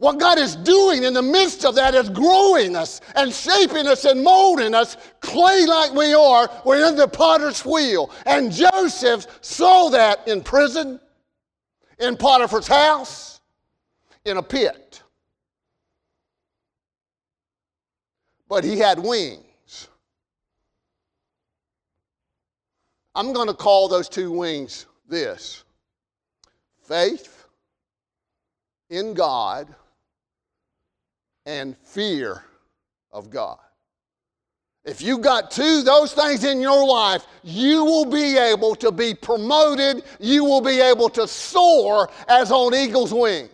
What 0.00 0.18
God 0.18 0.38
is 0.38 0.56
doing 0.56 1.04
in 1.04 1.14
the 1.14 1.22
midst 1.22 1.64
of 1.64 1.76
that 1.76 1.94
is 1.94 2.08
growing 2.08 2.74
us 2.74 3.00
and 3.14 3.32
shaping 3.32 3.86
us 3.86 4.04
and 4.04 4.24
molding 4.24 4.74
us, 4.74 4.96
clay 5.20 5.64
like 5.66 5.92
we 5.94 6.12
are. 6.12 6.50
We're 6.64 6.88
in 6.88 6.96
the 6.96 7.06
potter's 7.06 7.64
wheel. 7.64 8.10
And 8.26 8.50
Joseph 8.50 9.26
saw 9.40 9.90
that 9.90 10.26
in 10.26 10.42
prison, 10.42 10.98
in 12.00 12.16
Potiphar's 12.16 12.66
house, 12.66 13.40
in 14.24 14.36
a 14.36 14.42
pit. 14.42 14.90
but 18.50 18.64
he 18.64 18.76
had 18.76 18.98
wings. 18.98 19.88
I'm 23.14 23.32
going 23.32 23.46
to 23.46 23.54
call 23.54 23.88
those 23.88 24.08
two 24.08 24.32
wings 24.32 24.86
this 25.08 25.64
faith 26.82 27.46
in 28.90 29.14
God 29.14 29.72
and 31.46 31.76
fear 31.78 32.44
of 33.12 33.30
God. 33.30 33.58
If 34.84 35.02
you 35.02 35.18
got 35.18 35.50
two 35.50 35.82
those 35.82 36.14
things 36.14 36.44
in 36.44 36.60
your 36.60 36.86
life, 36.86 37.26
you 37.42 37.84
will 37.84 38.06
be 38.06 38.38
able 38.38 38.74
to 38.76 38.90
be 38.90 39.14
promoted. 39.14 40.04
You 40.18 40.44
will 40.44 40.62
be 40.62 40.80
able 40.80 41.10
to 41.10 41.28
soar 41.28 42.10
as 42.28 42.50
on 42.50 42.74
eagle's 42.74 43.12
wings. 43.12 43.50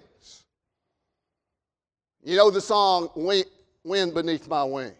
You 2.22 2.36
know 2.36 2.50
the 2.50 2.60
song, 2.60 3.10
Wind 3.84 4.14
Beneath 4.14 4.48
My 4.48 4.64
Wings. 4.64 4.94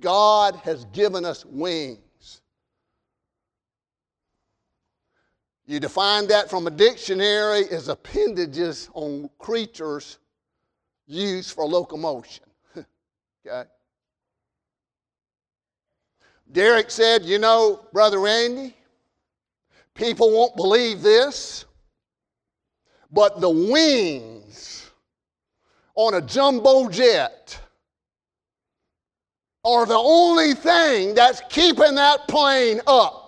God 0.00 0.56
has 0.56 0.84
given 0.86 1.24
us 1.24 1.44
wings. 1.44 1.98
You 5.66 5.80
define 5.80 6.28
that 6.28 6.48
from 6.48 6.66
a 6.68 6.70
dictionary 6.70 7.68
as 7.70 7.88
appendages 7.88 8.88
on 8.94 9.28
creatures 9.38 10.18
used 11.06 11.52
for 11.52 11.66
locomotion. 11.66 12.44
okay? 12.76 13.68
Derek 16.52 16.90
said, 16.90 17.24
You 17.24 17.38
know, 17.38 17.86
Brother 17.92 18.20
Randy, 18.20 18.76
people 19.94 20.30
won't 20.30 20.54
believe 20.54 21.02
this, 21.02 21.64
but 23.10 23.40
the 23.40 23.50
wings 23.50 24.88
on 25.96 26.14
a 26.14 26.20
jumbo 26.20 26.88
jet 26.88 27.58
are 29.64 29.84
the 29.84 29.98
only 29.98 30.54
thing 30.54 31.12
that's 31.14 31.42
keeping 31.48 31.96
that 31.96 32.28
plane 32.28 32.80
up. 32.86 33.25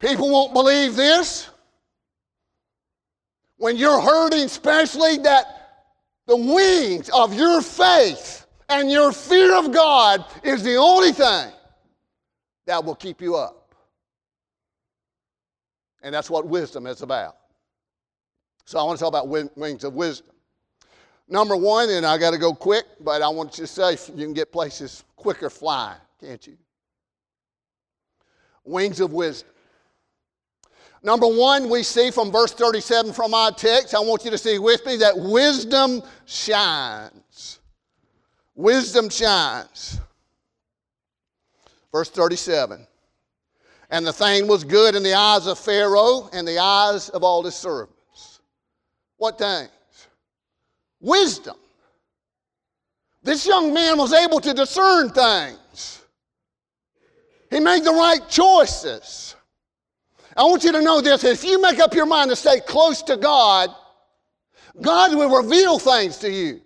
People 0.00 0.30
won't 0.30 0.54
believe 0.54 0.96
this. 0.96 1.48
When 3.58 3.76
you're 3.76 4.00
hurting, 4.00 4.44
especially 4.44 5.18
that 5.18 5.44
the 6.26 6.36
wings 6.36 7.10
of 7.10 7.34
your 7.34 7.60
faith 7.60 8.46
and 8.70 8.90
your 8.90 9.12
fear 9.12 9.56
of 9.58 9.70
God 9.70 10.24
is 10.42 10.62
the 10.62 10.76
only 10.76 11.12
thing 11.12 11.52
that 12.66 12.82
will 12.82 12.94
keep 12.94 13.20
you 13.20 13.36
up. 13.36 13.74
And 16.02 16.14
that's 16.14 16.30
what 16.30 16.46
wisdom 16.46 16.86
is 16.86 17.02
about. 17.02 17.36
So 18.64 18.78
I 18.78 18.84
want 18.84 18.98
to 18.98 19.04
talk 19.04 19.10
about 19.10 19.28
wings 19.56 19.84
of 19.84 19.92
wisdom. 19.94 20.34
Number 21.28 21.56
one, 21.56 21.90
and 21.90 22.06
I 22.06 22.16
got 22.16 22.30
to 22.30 22.38
go 22.38 22.54
quick, 22.54 22.84
but 23.00 23.20
I 23.20 23.28
want 23.28 23.58
you 23.58 23.64
to 23.64 23.66
say 23.66 23.92
you 24.16 24.24
can 24.24 24.32
get 24.32 24.50
places 24.50 25.04
quicker 25.16 25.50
flying, 25.50 26.00
can't 26.20 26.44
you? 26.46 26.56
Wings 28.64 29.00
of 29.00 29.12
wisdom. 29.12 29.50
Number 31.02 31.26
one, 31.26 31.70
we 31.70 31.82
see 31.82 32.10
from 32.10 32.30
verse 32.30 32.52
37 32.52 33.12
from 33.12 33.32
our 33.32 33.52
text, 33.52 33.94
I 33.94 34.00
want 34.00 34.24
you 34.24 34.30
to 34.30 34.38
see 34.38 34.58
with 34.58 34.84
me 34.84 34.96
that 34.96 35.16
wisdom 35.16 36.02
shines. 36.26 37.60
Wisdom 38.54 39.08
shines. 39.08 39.98
Verse 41.90 42.10
37. 42.10 42.86
And 43.90 44.06
the 44.06 44.12
thing 44.12 44.46
was 44.46 44.62
good 44.62 44.94
in 44.94 45.02
the 45.02 45.14
eyes 45.14 45.46
of 45.46 45.58
Pharaoh 45.58 46.28
and 46.32 46.46
the 46.46 46.58
eyes 46.58 47.08
of 47.08 47.24
all 47.24 47.42
his 47.42 47.56
servants. 47.56 48.40
What 49.16 49.38
things? 49.38 49.70
Wisdom. 51.00 51.56
This 53.22 53.46
young 53.46 53.72
man 53.72 53.98
was 53.98 54.12
able 54.12 54.40
to 54.40 54.54
discern 54.54 55.10
things. 55.10 56.04
He 57.50 57.58
made 57.58 57.84
the 57.84 57.92
right 57.92 58.20
choices. 58.28 59.34
I 60.36 60.44
want 60.44 60.62
you 60.64 60.72
to 60.72 60.82
know 60.82 61.00
this 61.00 61.24
if 61.24 61.44
you 61.44 61.60
make 61.60 61.80
up 61.80 61.94
your 61.94 62.06
mind 62.06 62.30
to 62.30 62.36
stay 62.36 62.60
close 62.60 63.02
to 63.02 63.16
God, 63.16 63.70
God 64.80 65.14
will 65.16 65.42
reveal 65.42 65.78
things 65.78 66.18
to 66.18 66.30
you. 66.30 66.60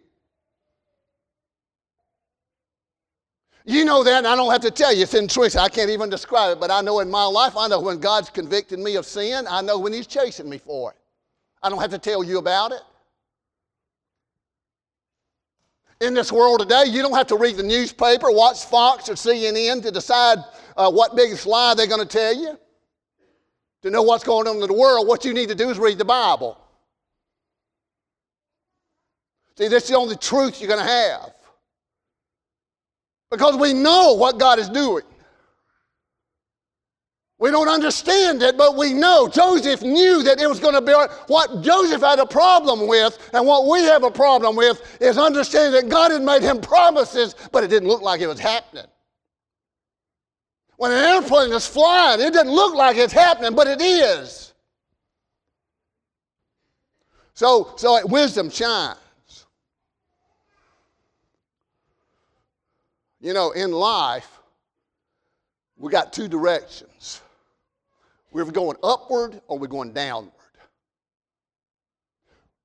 You 3.66 3.86
know 3.86 4.04
that, 4.04 4.18
and 4.18 4.26
I 4.26 4.36
don't 4.36 4.52
have 4.52 4.60
to 4.60 4.70
tell 4.70 4.94
you. 4.94 5.04
It's 5.04 5.14
intuition. 5.14 5.58
I 5.58 5.68
can't 5.68 5.88
even 5.88 6.10
describe 6.10 6.58
it, 6.58 6.60
but 6.60 6.70
I 6.70 6.82
know 6.82 7.00
in 7.00 7.10
my 7.10 7.24
life, 7.24 7.56
I 7.56 7.66
know 7.66 7.80
when 7.80 7.98
God's 7.98 8.28
convicted 8.28 8.78
me 8.78 8.96
of 8.96 9.06
sin. 9.06 9.46
I 9.48 9.62
know 9.62 9.78
when 9.78 9.94
He's 9.94 10.06
chasing 10.06 10.50
me 10.50 10.58
for 10.58 10.90
it. 10.90 10.98
I 11.62 11.70
don't 11.70 11.80
have 11.80 11.90
to 11.92 11.98
tell 11.98 12.22
you 12.22 12.36
about 12.36 12.72
it. 12.72 12.82
In 16.02 16.12
this 16.12 16.30
world 16.30 16.60
today, 16.60 16.84
you 16.88 17.00
don't 17.00 17.14
have 17.14 17.28
to 17.28 17.38
read 17.38 17.56
the 17.56 17.62
newspaper, 17.62 18.30
watch 18.30 18.66
Fox 18.66 19.08
or 19.08 19.14
CNN 19.14 19.80
to 19.82 19.90
decide 19.90 20.38
uh, 20.76 20.90
what 20.90 21.16
biggest 21.16 21.46
lie 21.46 21.72
they're 21.74 21.86
going 21.86 22.06
to 22.06 22.06
tell 22.06 22.36
you 22.36 22.58
to 23.84 23.90
know 23.90 24.02
what's 24.02 24.24
going 24.24 24.48
on 24.48 24.54
in 24.56 24.66
the 24.66 24.72
world, 24.72 25.06
what 25.06 25.26
you 25.26 25.34
need 25.34 25.50
to 25.50 25.54
do 25.54 25.68
is 25.68 25.78
read 25.78 25.98
the 25.98 26.06
Bible. 26.06 26.58
See, 29.58 29.68
that's 29.68 29.86
the 29.88 29.94
only 29.94 30.16
truth 30.16 30.58
you're 30.58 30.68
going 30.68 30.84
to 30.84 30.90
have. 30.90 31.34
Because 33.30 33.56
we 33.56 33.74
know 33.74 34.14
what 34.14 34.38
God 34.38 34.58
is 34.58 34.70
doing. 34.70 35.04
We 37.38 37.50
don't 37.50 37.68
understand 37.68 38.42
it, 38.42 38.56
but 38.56 38.74
we 38.74 38.94
know. 38.94 39.28
Joseph 39.28 39.82
knew 39.82 40.22
that 40.22 40.40
it 40.40 40.48
was 40.48 40.60
going 40.60 40.74
to 40.74 40.80
be 40.80 40.94
what 41.26 41.60
Joseph 41.60 42.00
had 42.00 42.18
a 42.18 42.26
problem 42.26 42.88
with, 42.88 43.18
and 43.34 43.46
what 43.46 43.68
we 43.68 43.80
have 43.80 44.02
a 44.02 44.10
problem 44.10 44.56
with 44.56 44.80
is 44.98 45.18
understanding 45.18 45.72
that 45.72 45.90
God 45.90 46.10
had 46.10 46.22
made 46.22 46.40
him 46.40 46.58
promises, 46.58 47.34
but 47.52 47.62
it 47.62 47.68
didn't 47.68 47.88
look 47.88 48.00
like 48.00 48.22
it 48.22 48.28
was 48.28 48.40
happening. 48.40 48.86
When 50.76 50.90
an 50.90 50.98
airplane 50.98 51.52
is 51.52 51.66
flying, 51.66 52.20
it 52.20 52.32
doesn't 52.32 52.50
look 52.50 52.74
like 52.74 52.96
it's 52.96 53.12
happening, 53.12 53.54
but 53.54 53.66
it 53.66 53.80
is. 53.80 54.52
So, 57.34 57.74
so 57.76 58.04
wisdom 58.06 58.50
shines. 58.50 58.98
You 63.20 63.32
know, 63.32 63.52
in 63.52 63.72
life, 63.72 64.28
we 65.76 65.90
got 65.90 66.12
two 66.12 66.28
directions. 66.28 67.20
We're 68.30 68.44
going 68.44 68.76
upward 68.82 69.40
or 69.46 69.58
we're 69.58 69.66
going 69.66 69.92
downward. 69.92 70.32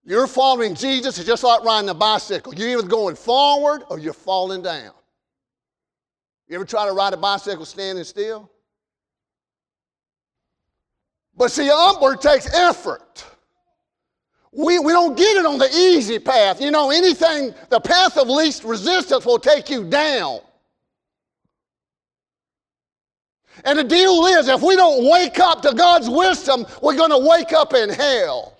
You're 0.04 0.28
following 0.28 0.74
Jesus, 0.74 1.18
it's 1.20 1.28
just 1.28 1.44
like 1.44 1.64
riding 1.64 1.90
a 1.90 1.94
bicycle. 1.94 2.54
You're 2.56 2.80
either 2.80 2.88
going 2.88 3.16
forward 3.16 3.84
or 3.90 4.00
you're 4.00 4.14
falling 4.14 4.64
down. 4.64 4.92
You 6.50 6.56
ever 6.56 6.66
try 6.66 6.88
to 6.88 6.94
ride 6.94 7.14
a 7.14 7.18
bicycle 7.18 7.64
standing 7.64 8.04
still? 8.04 8.50
But 11.38 11.52
see, 11.52 11.70
upward 11.72 12.20
takes 12.20 12.52
effort. 12.54 13.24
We, 14.52 14.80
we 14.80 14.92
don't 14.92 15.16
get 15.16 15.38
it 15.38 15.46
on 15.46 15.60
the 15.60 15.70
easy 15.72 16.18
path. 16.18 16.60
You 16.60 16.72
know, 16.72 16.90
anything, 16.90 17.54
the 17.70 17.80
path 17.80 18.18
of 18.18 18.28
least 18.28 18.64
resistance 18.64 19.26
will 19.26 19.38
take 19.38 19.70
you 19.70 19.88
down. 19.88 20.40
And 23.64 23.78
the 23.78 23.84
deal 23.84 24.26
is, 24.26 24.48
if 24.48 24.62
we 24.64 24.76
don't 24.76 25.08
wake 25.10 25.40
up 25.40 25.62
to 25.62 25.74
God's 25.76 26.10
wisdom, 26.10 26.66
we're 26.82 26.96
going 26.96 27.12
to 27.12 27.30
wake 27.30 27.54
up 27.54 27.76
in 27.76 27.90
hell. 27.90 28.58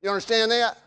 You 0.00 0.08
understand 0.08 0.50
that? 0.50 0.78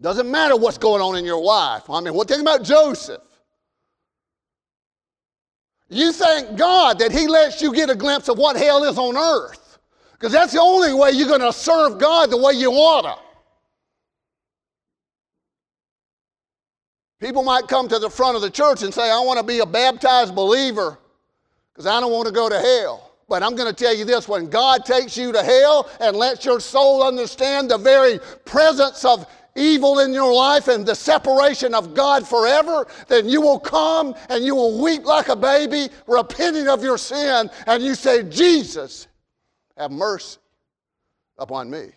Doesn't 0.00 0.30
matter 0.30 0.56
what's 0.56 0.78
going 0.78 1.00
on 1.00 1.16
in 1.16 1.24
your 1.24 1.42
life. 1.42 1.88
I 1.88 2.00
mean, 2.00 2.14
what 2.14 2.28
think 2.28 2.42
about 2.42 2.62
Joseph? 2.62 3.22
You 5.88 6.12
thank 6.12 6.58
God 6.58 6.98
that 6.98 7.12
He 7.12 7.26
lets 7.28 7.62
you 7.62 7.72
get 7.72 7.90
a 7.90 7.94
glimpse 7.94 8.28
of 8.28 8.38
what 8.38 8.56
hell 8.56 8.84
is 8.84 8.98
on 8.98 9.16
earth. 9.16 9.78
Because 10.12 10.32
that's 10.32 10.52
the 10.52 10.60
only 10.60 10.92
way 10.92 11.10
you're 11.10 11.28
going 11.28 11.40
to 11.40 11.52
serve 11.52 11.98
God 11.98 12.30
the 12.30 12.36
way 12.36 12.54
you 12.54 12.72
ought 12.72 13.02
to. 13.02 13.22
People 17.20 17.42
might 17.42 17.66
come 17.66 17.88
to 17.88 17.98
the 17.98 18.10
front 18.10 18.36
of 18.36 18.42
the 18.42 18.50
church 18.50 18.82
and 18.82 18.92
say, 18.92 19.10
I 19.10 19.20
want 19.20 19.38
to 19.38 19.44
be 19.44 19.60
a 19.60 19.66
baptized 19.66 20.34
believer 20.34 20.98
because 21.72 21.86
I 21.86 22.00
don't 22.00 22.12
want 22.12 22.26
to 22.26 22.32
go 22.32 22.48
to 22.48 22.58
hell. 22.58 23.12
But 23.28 23.42
I'm 23.42 23.56
going 23.56 23.68
to 23.68 23.74
tell 23.74 23.94
you 23.94 24.04
this 24.04 24.28
when 24.28 24.48
God 24.48 24.84
takes 24.84 25.16
you 25.16 25.32
to 25.32 25.42
hell 25.42 25.90
and 26.00 26.16
lets 26.16 26.44
your 26.44 26.60
soul 26.60 27.02
understand 27.02 27.70
the 27.70 27.78
very 27.78 28.20
presence 28.44 29.04
of 29.04 29.26
evil 29.56 30.00
in 30.00 30.12
your 30.12 30.32
life 30.32 30.68
and 30.68 30.86
the 30.86 30.94
separation 30.94 31.74
of 31.74 31.94
God 31.94 32.26
forever, 32.26 32.86
then 33.08 33.28
you 33.28 33.40
will 33.40 33.58
come 33.58 34.14
and 34.28 34.44
you 34.44 34.54
will 34.54 34.82
weep 34.82 35.04
like 35.04 35.28
a 35.28 35.36
baby, 35.36 35.88
repenting 36.06 36.68
of 36.68 36.82
your 36.82 36.98
sin, 36.98 37.50
and 37.66 37.82
you 37.82 37.94
say, 37.94 38.22
Jesus, 38.22 39.08
have 39.76 39.90
mercy 39.90 40.38
upon 41.38 41.70
me. 41.70 41.88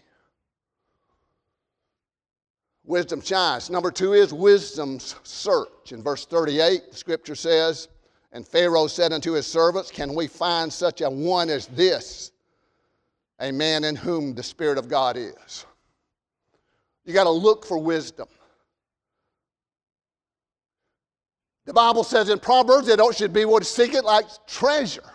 Wisdom 2.89 3.21
shines. 3.21 3.69
Number 3.69 3.91
two 3.91 4.13
is 4.13 4.33
wisdom's 4.33 5.15
search. 5.21 5.91
In 5.91 6.01
verse 6.01 6.25
38, 6.25 6.89
the 6.89 6.97
scripture 6.97 7.35
says, 7.35 7.87
And 8.31 8.47
Pharaoh 8.47 8.87
said 8.87 9.13
unto 9.13 9.33
his 9.33 9.45
servants, 9.45 9.91
Can 9.91 10.15
we 10.15 10.25
find 10.25 10.73
such 10.73 11.01
a 11.01 11.09
one 11.09 11.51
as 11.51 11.67
this, 11.67 12.31
a 13.39 13.51
man 13.51 13.83
in 13.83 13.95
whom 13.95 14.33
the 14.33 14.41
Spirit 14.41 14.79
of 14.79 14.89
God 14.89 15.17
is? 15.17 15.67
You 17.09 17.15
got 17.15 17.23
to 17.23 17.31
look 17.31 17.65
for 17.65 17.79
wisdom. 17.79 18.27
The 21.65 21.73
Bible 21.73 22.03
says 22.03 22.29
in 22.29 22.37
Proverbs 22.37 22.85
that 22.85 22.99
it 22.99 23.15
should 23.15 23.33
be 23.33 23.45
what 23.45 23.65
seek 23.65 23.95
it 23.95 24.05
like 24.05 24.25
treasure, 24.45 25.09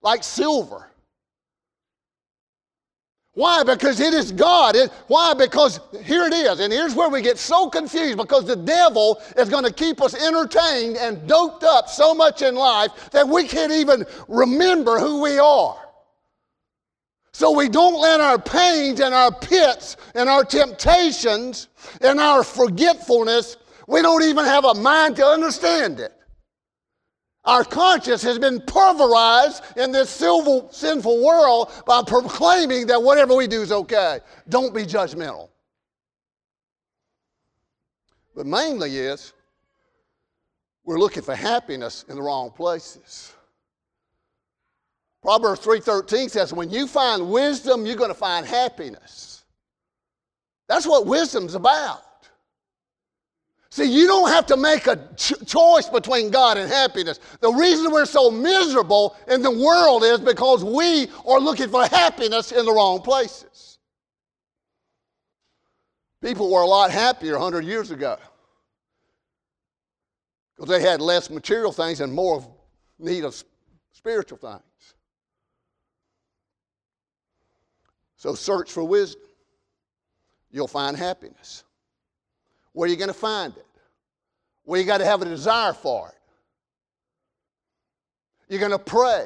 like 0.00 0.24
silver. 0.24 0.86
Why? 3.34 3.62
Because 3.64 4.00
it 4.00 4.14
is 4.14 4.32
God. 4.32 4.74
It, 4.76 4.90
why? 5.08 5.34
Because 5.34 5.80
here 6.04 6.24
it 6.24 6.32
is. 6.32 6.58
And 6.58 6.72
here's 6.72 6.94
where 6.94 7.10
we 7.10 7.20
get 7.20 7.36
so 7.36 7.68
confused 7.68 8.16
because 8.16 8.46
the 8.46 8.56
devil 8.56 9.20
is 9.36 9.50
going 9.50 9.64
to 9.64 9.72
keep 9.74 10.00
us 10.00 10.14
entertained 10.14 10.96
and 10.96 11.28
doped 11.28 11.64
up 11.64 11.90
so 11.90 12.14
much 12.14 12.40
in 12.40 12.54
life 12.54 13.10
that 13.10 13.28
we 13.28 13.46
can't 13.46 13.72
even 13.72 14.06
remember 14.26 14.98
who 14.98 15.20
we 15.20 15.38
are. 15.38 15.76
So 17.40 17.52
we 17.52 17.70
don't 17.70 17.98
let 17.98 18.20
our 18.20 18.38
pains 18.38 19.00
and 19.00 19.14
our 19.14 19.32
pits 19.32 19.96
and 20.14 20.28
our 20.28 20.44
temptations 20.44 21.68
and 22.02 22.20
our 22.20 22.44
forgetfulness, 22.44 23.56
we 23.88 24.02
don't 24.02 24.22
even 24.24 24.44
have 24.44 24.66
a 24.66 24.74
mind 24.74 25.16
to 25.16 25.24
understand 25.24 26.00
it. 26.00 26.12
Our 27.46 27.64
conscience 27.64 28.20
has 28.24 28.38
been 28.38 28.60
pulverized 28.60 29.62
in 29.78 29.90
this 29.90 30.10
sinful 30.10 31.24
world 31.24 31.72
by 31.86 32.02
proclaiming 32.02 32.86
that 32.88 33.02
whatever 33.02 33.34
we 33.34 33.46
do 33.46 33.62
is 33.62 33.72
okay. 33.72 34.20
Don't 34.50 34.74
be 34.74 34.82
judgmental. 34.82 35.48
But 38.36 38.44
mainly 38.44 38.98
is 38.98 39.32
we're 40.84 40.98
looking 40.98 41.22
for 41.22 41.34
happiness 41.34 42.04
in 42.06 42.16
the 42.16 42.22
wrong 42.22 42.50
places. 42.50 43.32
Proverbs 45.22 45.60
3:13 45.60 46.30
says 46.30 46.52
when 46.52 46.70
you 46.70 46.86
find 46.86 47.30
wisdom, 47.30 47.84
you're 47.84 47.96
going 47.96 48.10
to 48.10 48.14
find 48.14 48.46
happiness. 48.46 49.44
That's 50.68 50.86
what 50.86 51.06
wisdom's 51.06 51.54
about. 51.54 52.02
See, 53.72 53.84
you 53.84 54.06
don't 54.08 54.30
have 54.30 54.46
to 54.46 54.56
make 54.56 54.88
a 54.88 54.96
ch- 55.16 55.34
choice 55.46 55.88
between 55.88 56.30
God 56.30 56.56
and 56.56 56.68
happiness. 56.68 57.20
The 57.40 57.52
reason 57.52 57.92
we're 57.92 58.04
so 58.04 58.30
miserable 58.30 59.16
in 59.28 59.42
the 59.42 59.50
world 59.50 60.02
is 60.02 60.18
because 60.18 60.64
we 60.64 61.08
are 61.24 61.38
looking 61.38 61.68
for 61.68 61.86
happiness 61.86 62.50
in 62.50 62.64
the 62.64 62.72
wrong 62.72 63.00
places. 63.00 63.78
People 66.20 66.50
were 66.50 66.62
a 66.62 66.66
lot 66.66 66.90
happier 66.90 67.34
100 67.34 67.64
years 67.64 67.92
ago 67.92 68.18
because 70.56 70.68
they 70.68 70.80
had 70.80 71.00
less 71.00 71.30
material 71.30 71.72
things 71.72 72.00
and 72.00 72.12
more 72.12 72.44
need 72.98 73.24
of 73.24 73.40
spiritual 73.92 74.38
things. 74.38 74.69
So 78.20 78.34
search 78.34 78.70
for 78.70 78.84
wisdom. 78.84 79.22
You'll 80.50 80.68
find 80.68 80.94
happiness. 80.94 81.64
Where 82.74 82.86
are 82.86 82.90
you 82.90 82.98
going 82.98 83.08
to 83.08 83.14
find 83.14 83.56
it? 83.56 83.64
Well, 84.66 84.78
you 84.78 84.86
got 84.86 84.98
to 84.98 85.06
have 85.06 85.22
a 85.22 85.24
desire 85.24 85.72
for 85.72 86.08
it. 86.08 86.14
You're 88.50 88.60
going 88.60 88.72
to 88.72 88.78
pray. 88.78 89.24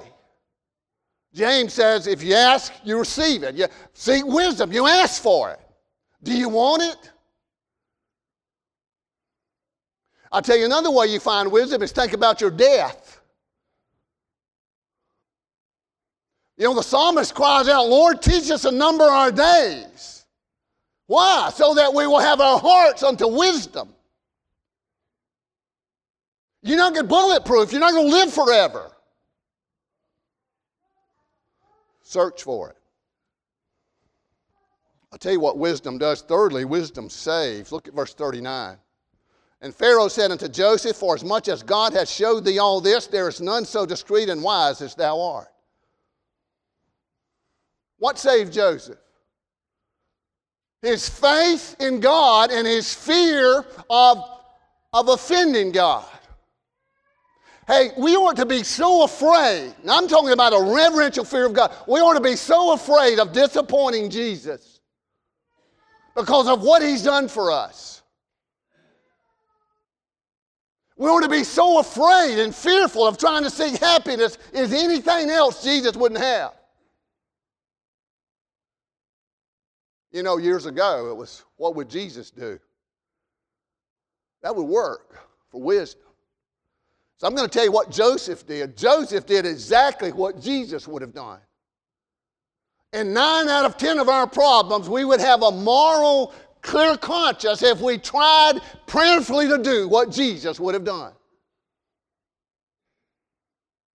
James 1.34 1.72
says, 1.72 2.06
if 2.06 2.22
you 2.22 2.34
ask, 2.34 2.72
you 2.84 2.96
receive 2.96 3.42
it. 3.42 3.56
You 3.56 3.66
seek 3.94 4.24
wisdom, 4.24 4.70
you 4.70 4.86
ask 4.86 5.20
for 5.20 5.50
it. 5.50 5.60
Do 6.22 6.32
you 6.32 6.48
want 6.48 6.84
it? 6.84 7.10
I'll 10.30 10.40
tell 10.40 10.56
you 10.56 10.66
another 10.66 10.92
way 10.92 11.08
you 11.08 11.18
find 11.18 11.50
wisdom 11.50 11.82
is 11.82 11.90
think 11.90 12.12
about 12.12 12.40
your 12.40 12.52
death. 12.52 13.03
You 16.56 16.66
know, 16.66 16.74
the 16.74 16.82
psalmist 16.82 17.34
cries 17.34 17.68
out, 17.68 17.88
Lord, 17.88 18.22
teach 18.22 18.50
us 18.50 18.62
to 18.62 18.70
number 18.70 19.04
our 19.04 19.32
days 19.32 20.14
why? 21.06 21.50
So 21.54 21.74
that 21.74 21.92
we 21.92 22.06
will 22.06 22.20
have 22.20 22.40
our 22.40 22.58
hearts 22.58 23.02
unto 23.02 23.26
wisdom. 23.28 23.90
You're 26.62 26.78
not 26.78 26.94
going 26.94 27.04
to 27.04 27.08
bulletproof. 27.08 27.72
You're 27.72 27.80
not 27.80 27.92
going 27.92 28.10
to 28.10 28.16
live 28.16 28.32
forever. 28.32 28.90
Search 32.02 32.42
for 32.42 32.70
it. 32.70 32.76
I'll 35.12 35.18
tell 35.18 35.32
you 35.32 35.40
what 35.40 35.58
wisdom 35.58 35.98
does. 35.98 36.22
Thirdly, 36.22 36.64
wisdom 36.64 37.10
saves. 37.10 37.70
Look 37.70 37.86
at 37.86 37.94
verse 37.94 38.14
39. 38.14 38.78
And 39.60 39.74
Pharaoh 39.74 40.08
said 40.08 40.30
unto 40.30 40.48
Joseph, 40.48 40.96
For 40.96 41.14
as 41.14 41.24
much 41.24 41.48
as 41.48 41.62
God 41.62 41.92
hath 41.92 42.08
showed 42.08 42.44
thee 42.44 42.58
all 42.58 42.80
this, 42.80 43.06
there 43.06 43.28
is 43.28 43.40
none 43.40 43.64
so 43.64 43.86
discreet 43.86 44.28
and 44.28 44.42
wise 44.42 44.80
as 44.80 44.94
thou 44.94 45.20
art. 45.20 45.53
What 48.04 48.18
saved 48.18 48.52
Joseph? 48.52 48.98
his 50.82 51.08
faith 51.08 51.76
in 51.80 52.00
God 52.00 52.50
and 52.50 52.66
his 52.66 52.92
fear 52.92 53.64
of, 53.88 54.22
of 54.92 55.08
offending 55.08 55.72
God. 55.72 56.04
Hey, 57.66 57.92
we 57.96 58.14
ought 58.14 58.36
to 58.36 58.44
be 58.44 58.62
so 58.62 59.04
afraid. 59.04 59.72
Now, 59.82 59.96
I'm 59.96 60.06
talking 60.06 60.32
about 60.32 60.52
a 60.52 60.74
reverential 60.74 61.24
fear 61.24 61.46
of 61.46 61.54
God. 61.54 61.74
We 61.88 62.00
ought 62.00 62.12
to 62.12 62.20
be 62.20 62.36
so 62.36 62.74
afraid 62.74 63.18
of 63.18 63.32
disappointing 63.32 64.10
Jesus 64.10 64.80
because 66.14 66.46
of 66.46 66.60
what 66.60 66.82
he's 66.82 67.02
done 67.02 67.28
for 67.28 67.50
us. 67.50 68.02
We 70.98 71.08
ought 71.08 71.22
to 71.22 71.30
be 71.30 71.44
so 71.44 71.78
afraid 71.78 72.38
and 72.38 72.54
fearful 72.54 73.06
of 73.06 73.16
trying 73.16 73.44
to 73.44 73.50
seek 73.50 73.80
happiness 73.80 74.36
as 74.52 74.74
anything 74.74 75.30
else 75.30 75.64
Jesus 75.64 75.96
wouldn't 75.96 76.20
have. 76.20 76.52
You 80.14 80.22
know, 80.22 80.36
years 80.36 80.64
ago, 80.66 81.10
it 81.10 81.16
was 81.16 81.42
what 81.56 81.74
would 81.74 81.90
Jesus 81.90 82.30
do? 82.30 82.60
That 84.44 84.54
would 84.54 84.62
work 84.62 85.18
for 85.50 85.60
wisdom. 85.60 86.06
So 87.18 87.26
I'm 87.26 87.34
going 87.34 87.48
to 87.48 87.52
tell 87.52 87.64
you 87.64 87.72
what 87.72 87.90
Joseph 87.90 88.46
did. 88.46 88.76
Joseph 88.76 89.26
did 89.26 89.44
exactly 89.44 90.12
what 90.12 90.40
Jesus 90.40 90.86
would 90.86 91.02
have 91.02 91.14
done. 91.14 91.40
In 92.92 93.12
nine 93.12 93.48
out 93.48 93.64
of 93.64 93.76
ten 93.76 93.98
of 93.98 94.08
our 94.08 94.28
problems, 94.28 94.88
we 94.88 95.04
would 95.04 95.18
have 95.18 95.42
a 95.42 95.50
moral, 95.50 96.32
clear 96.62 96.96
conscience 96.96 97.64
if 97.64 97.80
we 97.80 97.98
tried 97.98 98.60
prayerfully 98.86 99.48
to 99.48 99.58
do 99.58 99.88
what 99.88 100.12
Jesus 100.12 100.60
would 100.60 100.74
have 100.74 100.84
done. 100.84 101.12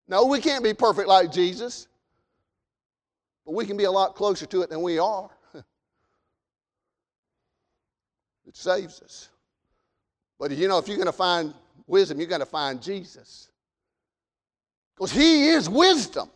No, 0.09 0.27
we 0.27 0.41
can't 0.41 0.65
be 0.65 0.75
perfect 0.75 1.07
like 1.07 1.31
Jesus, 1.31 1.87
but 3.47 3.55
we 3.55 3.65
can 3.65 3.77
be 3.77 3.85
a 3.85 3.91
lot 3.93 4.17
closer 4.17 4.47
to 4.47 4.63
it 4.63 4.71
than 4.71 4.83
we 4.83 4.99
are. 4.99 5.31
It 8.49 8.57
saves 8.57 9.03
us. 9.03 9.29
But 10.39 10.51
you 10.53 10.67
know, 10.69 10.79
if 10.79 10.89
you're 10.89 10.97
going 10.97 11.07
to 11.07 11.13
find 11.13 11.53
wisdom, 11.87 12.19
you're 12.19 12.29
going 12.29 12.41
to 12.41 12.47
find 12.47 12.83
Jesus. 12.83 13.51
Because 14.97 15.13
He 15.13 15.51
is 15.51 15.69
wisdom. 15.69 16.31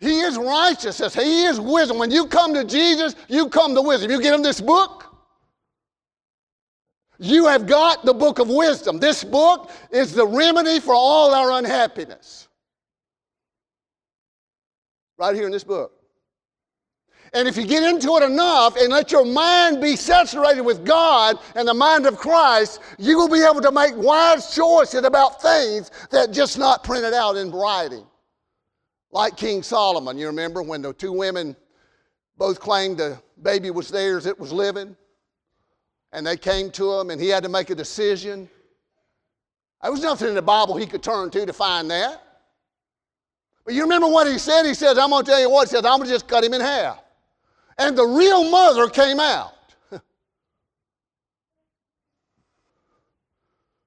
He 0.00 0.20
is 0.20 0.36
righteousness. 0.36 1.14
He 1.14 1.44
is 1.44 1.60
wisdom. 1.60 1.98
When 1.98 2.10
you 2.10 2.26
come 2.26 2.54
to 2.54 2.64
Jesus, 2.64 3.14
you 3.28 3.48
come 3.48 3.74
to 3.74 3.82
wisdom. 3.82 4.10
You 4.10 4.20
get 4.20 4.34
him 4.34 4.42
this 4.42 4.60
book, 4.60 5.04
you 7.18 7.46
have 7.46 7.66
got 7.66 8.04
the 8.04 8.12
book 8.12 8.38
of 8.38 8.48
wisdom. 8.48 8.98
This 8.98 9.24
book 9.24 9.70
is 9.90 10.12
the 10.12 10.26
remedy 10.26 10.80
for 10.80 10.94
all 10.94 11.32
our 11.32 11.52
unhappiness. 11.52 12.48
Right 15.18 15.34
here 15.34 15.46
in 15.46 15.52
this 15.52 15.64
book. 15.64 15.92
And 17.32 17.48
if 17.48 17.56
you 17.56 17.66
get 17.66 17.82
into 17.82 18.16
it 18.16 18.22
enough 18.22 18.76
and 18.76 18.88
let 18.88 19.10
your 19.10 19.24
mind 19.24 19.80
be 19.80 19.96
saturated 19.96 20.62
with 20.62 20.84
God 20.84 21.38
and 21.54 21.66
the 21.66 21.74
mind 21.74 22.06
of 22.06 22.16
Christ, 22.16 22.80
you 22.98 23.18
will 23.18 23.28
be 23.28 23.42
able 23.42 23.60
to 23.60 23.72
make 23.72 23.96
wise 23.96 24.54
choices 24.54 25.04
about 25.04 25.42
things 25.42 25.90
that 26.10 26.30
just 26.32 26.58
not 26.58 26.84
printed 26.84 27.14
out 27.14 27.36
in 27.36 27.50
writing. 27.50 28.06
Like 29.10 29.36
King 29.36 29.62
Solomon, 29.62 30.18
you 30.18 30.26
remember 30.26 30.62
when 30.62 30.82
the 30.82 30.92
two 30.92 31.12
women 31.12 31.56
both 32.38 32.60
claimed 32.60 32.98
the 32.98 33.18
baby 33.42 33.70
was 33.70 33.88
theirs, 33.88 34.26
it 34.26 34.38
was 34.38 34.52
living, 34.52 34.96
and 36.12 36.26
they 36.26 36.36
came 36.36 36.70
to 36.72 36.92
him 36.94 37.10
and 37.10 37.20
he 37.20 37.28
had 37.28 37.42
to 37.42 37.48
make 37.48 37.70
a 37.70 37.74
decision. 37.74 38.48
There 39.82 39.90
was 39.90 40.02
nothing 40.02 40.28
in 40.28 40.34
the 40.34 40.42
Bible 40.42 40.76
he 40.76 40.86
could 40.86 41.02
turn 41.02 41.30
to 41.30 41.46
to 41.46 41.52
find 41.52 41.90
that. 41.90 42.22
But 43.64 43.74
you 43.74 43.82
remember 43.82 44.06
what 44.06 44.26
he 44.26 44.38
said? 44.38 44.64
He 44.64 44.74
says, 44.74 44.96
I'm 44.96 45.10
going 45.10 45.24
to 45.24 45.30
tell 45.30 45.40
you 45.40 45.50
what, 45.50 45.68
he 45.68 45.74
says, 45.74 45.84
I'm 45.84 45.98
going 45.98 46.04
to 46.04 46.14
just 46.14 46.28
cut 46.28 46.44
him 46.44 46.54
in 46.54 46.60
half 46.60 47.02
and 47.78 47.96
the 47.96 48.06
real 48.06 48.48
mother 48.50 48.88
came 48.88 49.20
out. 49.20 49.52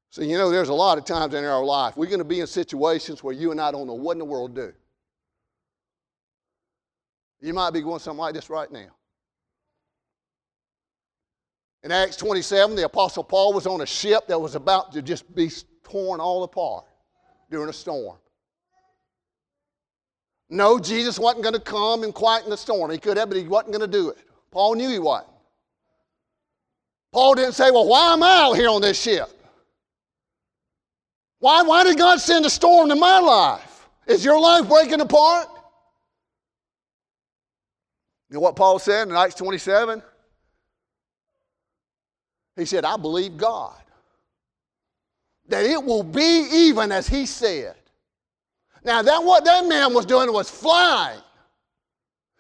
so, 0.10 0.22
you 0.22 0.38
know, 0.38 0.50
there's 0.50 0.70
a 0.70 0.74
lot 0.74 0.98
of 0.98 1.06
times 1.06 1.34
in 1.34 1.44
our 1.46 1.64
life 1.64 1.98
we're 1.98 2.06
going 2.08 2.20
to 2.20 2.26
be 2.26 2.40
in 2.40 2.48
situations 2.48 3.24
where 3.24 3.34
you 3.34 3.52
and 3.52 3.60
I 3.60 3.72
don't 3.72 3.88
know 3.88 3.94
what 3.94 4.14
in 4.14 4.20
the 4.20 4.26
world 4.26 4.56
to 4.56 4.68
do. 4.68 4.74
You 7.42 7.54
might 7.54 7.72
be 7.72 7.82
going 7.82 8.00
something 8.00 8.20
like 8.20 8.34
this 8.34 8.50
right 8.50 8.70
now. 8.72 8.90
In 11.84 11.92
Acts 11.92 12.18
27, 12.18 12.76
the 12.76 12.86
Apostle 12.86 13.24
Paul 13.24 13.54
was 13.54 13.66
on 13.66 13.80
a 13.82 13.86
ship 13.86 14.28
that 14.28 14.40
was 14.40 14.56
about 14.56 14.92
to 14.92 15.02
just 15.02 15.34
be 15.34 15.50
torn 15.84 16.20
all 16.20 16.44
apart 16.44 16.86
during 17.50 17.70
a 17.70 17.74
storm. 17.74 18.18
No, 20.50 20.80
Jesus 20.80 21.20
wasn't 21.20 21.44
going 21.44 21.54
to 21.54 21.62
come 21.62 22.04
and 22.04 22.14
quieten 22.14 22.50
the 22.50 22.58
storm. 22.58 22.90
He 22.90 22.98
could 22.98 23.18
have, 23.18 23.30
but 23.30 23.38
he 23.38 23.48
wasn't 23.48 23.74
going 23.74 23.90
to 23.90 23.98
do 23.98 24.10
it. 24.10 24.18
Paul 24.52 24.76
knew 24.76 24.90
he 24.90 25.00
wasn't. 25.00 25.30
Paul 27.12 27.36
didn't 27.36 27.54
say, 27.54 27.72
Well, 27.72 27.88
why 27.88 28.14
am 28.14 28.24
I 28.24 28.42
out 28.42 28.54
here 28.54 28.70
on 28.70 28.82
this 28.82 29.00
ship? 29.00 29.30
Why, 31.40 31.62
why 31.62 31.84
did 31.84 31.98
God 31.98 32.20
send 32.20 32.46
a 32.46 32.50
storm 32.50 32.92
in 32.92 33.00
my 33.00 33.20
life? 33.20 33.88
Is 34.08 34.26
your 34.26 34.40
life 34.40 34.68
breaking 34.68 35.02
apart? 35.02 35.48
You 38.30 38.36
know 38.36 38.42
what 38.42 38.56
Paul 38.56 38.78
said 38.78 39.08
in 39.08 39.16
Acts 39.16 39.36
27? 39.36 40.04
He 42.56 42.66
said, 42.66 42.86
I 42.86 42.98
believe 42.98 43.38
God. 43.38 43.76
That 45.48 45.66
it 45.66 45.84
will 45.84 46.04
be 46.04 46.48
even 46.52 46.92
as 46.92 47.08
he 47.08 47.26
said. 47.26 47.76
Now, 48.84 49.02
that 49.02 49.24
what 49.24 49.46
that 49.46 49.66
man 49.68 49.94
was 49.94 50.06
doing 50.06 50.32
was 50.32 50.50
flying. 50.50 51.20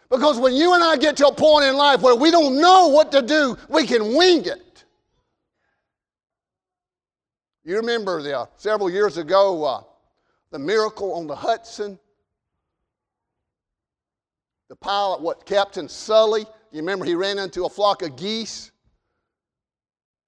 Because 0.09 0.39
when 0.39 0.53
you 0.53 0.73
and 0.73 0.83
I 0.83 0.97
get 0.97 1.17
to 1.17 1.27
a 1.27 1.33
point 1.33 1.65
in 1.65 1.75
life 1.75 2.01
where 2.01 2.15
we 2.15 2.31
don't 2.31 2.59
know 2.59 2.87
what 2.87 3.11
to 3.11 3.21
do, 3.21 3.57
we 3.69 3.85
can 3.85 4.15
wing 4.15 4.45
it. 4.45 4.83
You 7.63 7.75
remember 7.75 8.21
the, 8.21 8.39
uh, 8.39 8.45
several 8.55 8.89
years 8.89 9.17
ago 9.17 9.63
uh, 9.63 9.83
the 10.51 10.57
miracle 10.57 11.13
on 11.13 11.27
the 11.27 11.35
Hudson? 11.35 11.99
The 14.69 14.75
pilot, 14.75 15.21
what, 15.21 15.45
Captain 15.45 15.87
Sully? 15.87 16.45
You 16.71 16.79
remember 16.79 17.05
he 17.05 17.15
ran 17.15 17.37
into 17.37 17.65
a 17.65 17.69
flock 17.69 18.01
of 18.01 18.15
geese? 18.15 18.71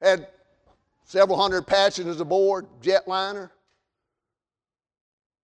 Had 0.01 0.27
several 1.05 1.39
hundred 1.39 1.65
passengers 1.65 2.19
aboard, 2.21 2.67
jetliner. 2.81 3.49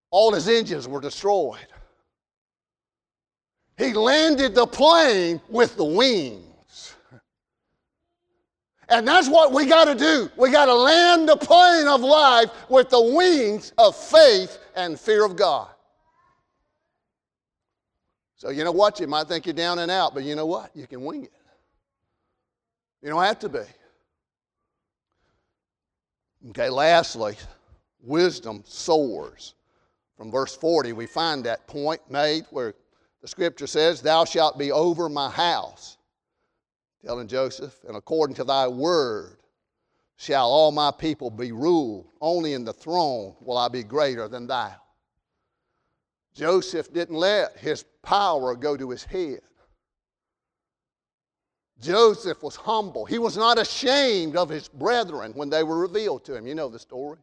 All 0.09 0.33
his 0.33 0.47
engines 0.47 0.87
were 0.87 1.01
destroyed. 1.01 1.67
He 3.77 3.93
landed 3.93 4.55
the 4.55 4.65
plane 4.65 5.39
with 5.49 5.77
the 5.77 5.85
wings. 5.85 6.95
And 8.89 9.07
that's 9.07 9.27
what 9.27 9.51
we 9.51 9.65
got 9.65 9.85
to 9.85 9.95
do. 9.95 10.29
We 10.37 10.49
got 10.49 10.65
to 10.65 10.73
land 10.73 11.27
the 11.27 11.35
plane 11.35 11.87
of 11.87 12.01
life 12.01 12.49
with 12.69 12.89
the 12.89 13.01
wings 13.01 13.73
of 13.77 13.95
faith 13.95 14.57
and 14.75 14.99
fear 14.99 15.25
of 15.25 15.35
God. 15.35 15.67
So, 18.35 18.49
you 18.49 18.63
know 18.63 18.71
what? 18.71 18.99
You 18.99 19.07
might 19.07 19.27
think 19.27 19.45
you're 19.45 19.53
down 19.53 19.79
and 19.79 19.91
out, 19.91 20.13
but 20.13 20.23
you 20.23 20.35
know 20.35 20.45
what? 20.45 20.71
You 20.75 20.87
can 20.87 21.03
wing 21.03 21.25
it. 21.25 21.31
You 23.01 23.09
don't 23.09 23.23
have 23.23 23.39
to 23.39 23.49
be. 23.49 23.59
Okay, 26.49 26.69
lastly, 26.69 27.35
wisdom 28.01 28.63
soars. 28.65 29.55
From 30.17 30.31
verse 30.31 30.55
40, 30.55 30.93
we 30.93 31.05
find 31.05 31.43
that 31.43 31.67
point 31.67 32.01
made 32.09 32.45
where 32.49 32.73
the 33.21 33.27
scripture 33.27 33.67
says, 33.67 34.01
Thou 34.01 34.25
shalt 34.25 34.57
be 34.57 34.71
over 34.71 35.09
my 35.09 35.29
house, 35.29 35.97
telling 37.05 37.27
Joseph, 37.27 37.77
and 37.87 37.95
according 37.95 38.35
to 38.37 38.43
thy 38.43 38.67
word 38.67 39.37
shall 40.17 40.47
all 40.47 40.71
my 40.71 40.91
people 40.91 41.29
be 41.29 41.51
ruled. 41.51 42.07
Only 42.19 42.53
in 42.53 42.65
the 42.65 42.73
throne 42.73 43.35
will 43.41 43.57
I 43.57 43.67
be 43.67 43.83
greater 43.83 44.27
than 44.27 44.47
thou. 44.47 44.75
Joseph 46.33 46.91
didn't 46.91 47.15
let 47.15 47.57
his 47.57 47.83
power 48.01 48.55
go 48.55 48.75
to 48.75 48.89
his 48.89 49.03
head. 49.03 49.41
Joseph 51.79 52.41
was 52.41 52.55
humble. 52.55 53.05
He 53.05 53.19
was 53.19 53.37
not 53.37 53.59
ashamed 53.59 54.35
of 54.35 54.49
his 54.49 54.67
brethren 54.67 55.31
when 55.35 55.49
they 55.49 55.63
were 55.63 55.77
revealed 55.77 56.25
to 56.25 56.35
him. 56.35 56.47
You 56.47 56.55
know 56.55 56.69
the 56.69 56.79
story. 56.79 57.19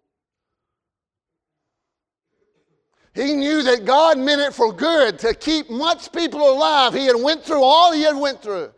He 3.14 3.34
knew 3.34 3.62
that 3.62 3.84
God 3.84 4.18
meant 4.18 4.40
it 4.40 4.52
for 4.52 4.72
good 4.72 5.20
to 5.20 5.34
keep 5.34 5.70
much 5.70 6.10
people 6.10 6.50
alive. 6.50 6.92
He 6.92 7.06
had 7.06 7.16
went 7.16 7.44
through 7.44 7.62
all 7.62 7.92
he 7.92 8.02
had 8.02 8.16
went 8.16 8.42
through. 8.42 8.72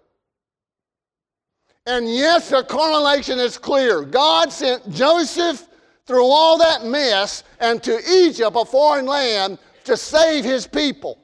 And 1.86 2.12
yes, 2.12 2.50
the 2.50 2.62
correlation 2.64 3.38
is 3.38 3.56
clear. 3.56 4.02
God 4.02 4.52
sent 4.52 4.90
Joseph 4.90 5.66
through 6.04 6.26
all 6.26 6.58
that 6.58 6.84
mess 6.84 7.44
and 7.60 7.82
to 7.82 7.98
Egypt, 8.10 8.56
a 8.56 8.64
foreign 8.64 9.06
land, 9.06 9.58
to 9.84 9.96
save 9.96 10.44
his 10.44 10.66
people. 10.66 11.18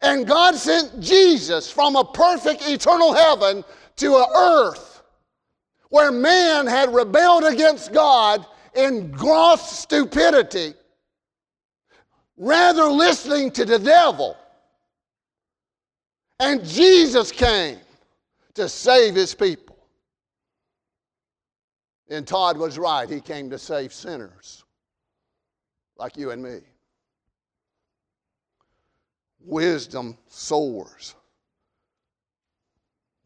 And 0.00 0.26
God 0.26 0.54
sent 0.54 1.00
Jesus 1.00 1.70
from 1.70 1.96
a 1.96 2.04
perfect 2.04 2.66
eternal 2.66 3.12
heaven 3.12 3.64
to 3.96 4.16
an 4.16 4.26
earth 4.34 5.02
where 5.90 6.12
man 6.12 6.66
had 6.66 6.94
rebelled 6.94 7.44
against 7.44 7.92
God 7.92 8.46
in 8.74 9.10
gross 9.10 9.78
stupidity 9.78 10.74
rather 12.38 12.84
listening 12.84 13.50
to 13.52 13.64
the 13.64 13.78
devil. 13.78 14.36
And 16.40 16.64
Jesus 16.64 17.32
came 17.32 17.78
to 18.54 18.68
save 18.68 19.14
his 19.14 19.34
people. 19.34 19.76
And 22.08 22.26
Todd 22.26 22.56
was 22.56 22.78
right. 22.78 23.08
He 23.08 23.20
came 23.20 23.50
to 23.50 23.58
save 23.58 23.92
sinners 23.92 24.64
like 25.98 26.16
you 26.16 26.30
and 26.30 26.42
me. 26.42 26.60
Wisdom 29.40 30.16
soars. 30.26 31.14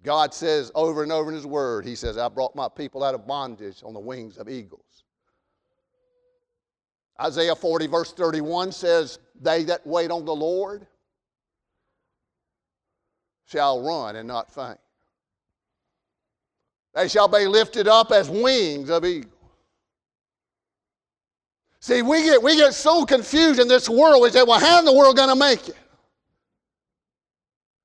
God 0.03 0.35
says 0.35 0.72
over 0.75 1.03
and 1.03 1.12
over 1.12 1.31
in 1.31 1.37
His 1.37 1.46
Word, 1.46 1.87
He 1.87 1.94
says, 1.94 2.18
I 2.18 2.29
brought 2.29 2.57
my 2.57 2.68
people 2.68 3.05
out 3.05 3.14
of 3.14 3.27
bondage 3.27 3.83
on 3.85 3.94
the 3.94 4.01
wings 4.01 4.37
of 4.37 4.48
eagles. 4.48 4.91
Isaiah 7.20 7.55
40, 7.55 7.87
verse 7.87 8.12
31 8.12 8.72
says, 8.72 9.18
They 9.40 9.64
that 9.64 9.87
wait 9.87 10.11
on 10.11 10.25
the 10.25 10.35
Lord 10.35 10.87
shall 13.46 13.83
run 13.83 14.16
and 14.16 14.27
not 14.27 14.53
faint. 14.53 14.79
They 16.94 17.09
shall 17.09 17.29
be 17.29 17.46
lifted 17.46 17.88
up 17.88 18.11
as 18.12 18.29
wings 18.29 18.90
of 18.90 19.05
eagles. 19.05 19.33
See, 21.81 22.01
we 22.03 22.22
get, 22.22 22.42
we 22.42 22.57
get 22.57 22.75
so 22.75 23.05
confused 23.05 23.59
in 23.59 23.66
this 23.66 23.88
world. 23.88 24.22
We 24.22 24.31
say, 24.31 24.44
well, 24.44 24.61
how 24.61 24.79
in 24.79 24.85
the 24.85 24.92
world 24.92 25.16
going 25.16 25.31
to 25.31 25.37
make 25.37 25.68
it? 25.68 25.77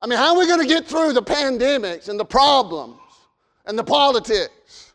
I 0.02 0.08
mean, 0.08 0.20
how 0.20 0.34
are 0.34 0.38
we 0.38 0.46
going 0.46 0.62
to 0.62 0.68
get 0.68 0.86
through 0.86 1.14
the 1.14 1.24
pandemics 1.24 2.08
and 2.08 2.20
the 2.20 2.26
problems 2.26 3.00
and 3.66 3.78
the 3.78 3.84
politics? 3.84 4.87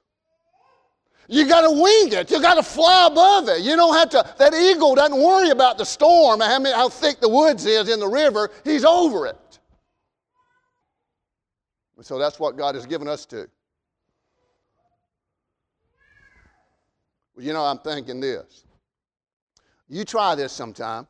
You 1.32 1.48
got 1.48 1.62
to 1.62 1.70
wing 1.70 2.12
it. 2.12 2.30
You 2.30 2.42
got 2.42 2.56
to 2.56 2.62
fly 2.62 3.06
above 3.06 3.48
it. 3.48 3.62
You 3.62 3.74
don't 3.74 3.96
have 3.96 4.10
to. 4.10 4.34
That 4.36 4.52
eagle 4.52 4.94
doesn't 4.94 5.18
worry 5.18 5.48
about 5.48 5.78
the 5.78 5.84
storm, 5.86 6.40
how, 6.40 6.62
how 6.62 6.90
thick 6.90 7.20
the 7.20 7.28
woods 7.28 7.64
is 7.64 7.88
in 7.88 8.00
the 8.00 8.06
river. 8.06 8.50
He's 8.64 8.84
over 8.84 9.26
it. 9.26 9.58
And 11.96 12.04
so 12.04 12.18
that's 12.18 12.38
what 12.38 12.58
God 12.58 12.74
has 12.74 12.84
given 12.84 13.08
us 13.08 13.24
to. 13.26 13.48
Well, 17.34 17.46
you 17.46 17.54
know, 17.54 17.64
I'm 17.64 17.78
thinking 17.78 18.20
this. 18.20 18.66
You 19.88 20.04
try 20.04 20.34
this 20.34 20.52
sometime. 20.52 21.06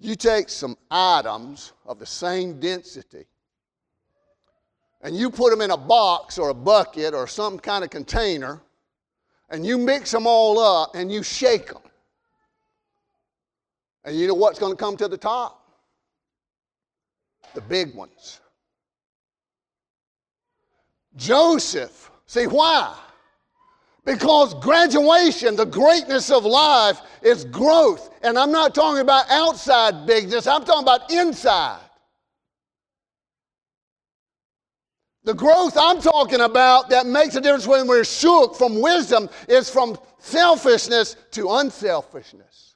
You 0.00 0.16
take 0.16 0.50
some 0.50 0.76
items 0.90 1.72
of 1.86 1.98
the 1.98 2.04
same 2.04 2.60
density 2.60 3.24
and 5.00 5.16
you 5.16 5.30
put 5.30 5.50
them 5.50 5.62
in 5.62 5.70
a 5.70 5.78
box 5.78 6.36
or 6.36 6.50
a 6.50 6.54
bucket 6.54 7.14
or 7.14 7.26
some 7.26 7.58
kind 7.58 7.84
of 7.84 7.88
container 7.88 8.60
and 9.52 9.66
you 9.66 9.76
mix 9.76 10.10
them 10.10 10.26
all 10.26 10.58
up 10.58 10.94
and 10.94 11.12
you 11.12 11.22
shake 11.22 11.66
them. 11.66 11.82
And 14.04 14.16
you 14.16 14.26
know 14.26 14.34
what's 14.34 14.58
going 14.58 14.72
to 14.72 14.76
come 14.76 14.96
to 14.96 15.06
the 15.06 15.18
top? 15.18 15.62
The 17.54 17.60
big 17.60 17.94
ones. 17.94 18.40
Joseph. 21.16 22.10
See 22.26 22.46
why? 22.46 22.96
Because 24.04 24.54
graduation, 24.54 25.54
the 25.54 25.66
greatness 25.66 26.30
of 26.30 26.44
life, 26.44 27.00
is 27.20 27.44
growth. 27.44 28.10
And 28.22 28.38
I'm 28.38 28.50
not 28.50 28.74
talking 28.74 29.00
about 29.00 29.30
outside 29.30 30.06
bigness, 30.06 30.46
I'm 30.46 30.64
talking 30.64 30.82
about 30.82 31.12
inside. 31.12 31.78
The 35.24 35.34
growth 35.34 35.76
I'm 35.76 36.00
talking 36.00 36.40
about 36.40 36.90
that 36.90 37.06
makes 37.06 37.36
a 37.36 37.40
difference 37.40 37.66
when 37.66 37.86
we're 37.86 38.04
shook 38.04 38.56
from 38.56 38.80
wisdom 38.80 39.28
is 39.48 39.70
from 39.70 39.96
selfishness 40.18 41.16
to 41.32 41.48
unselfishness, 41.48 42.74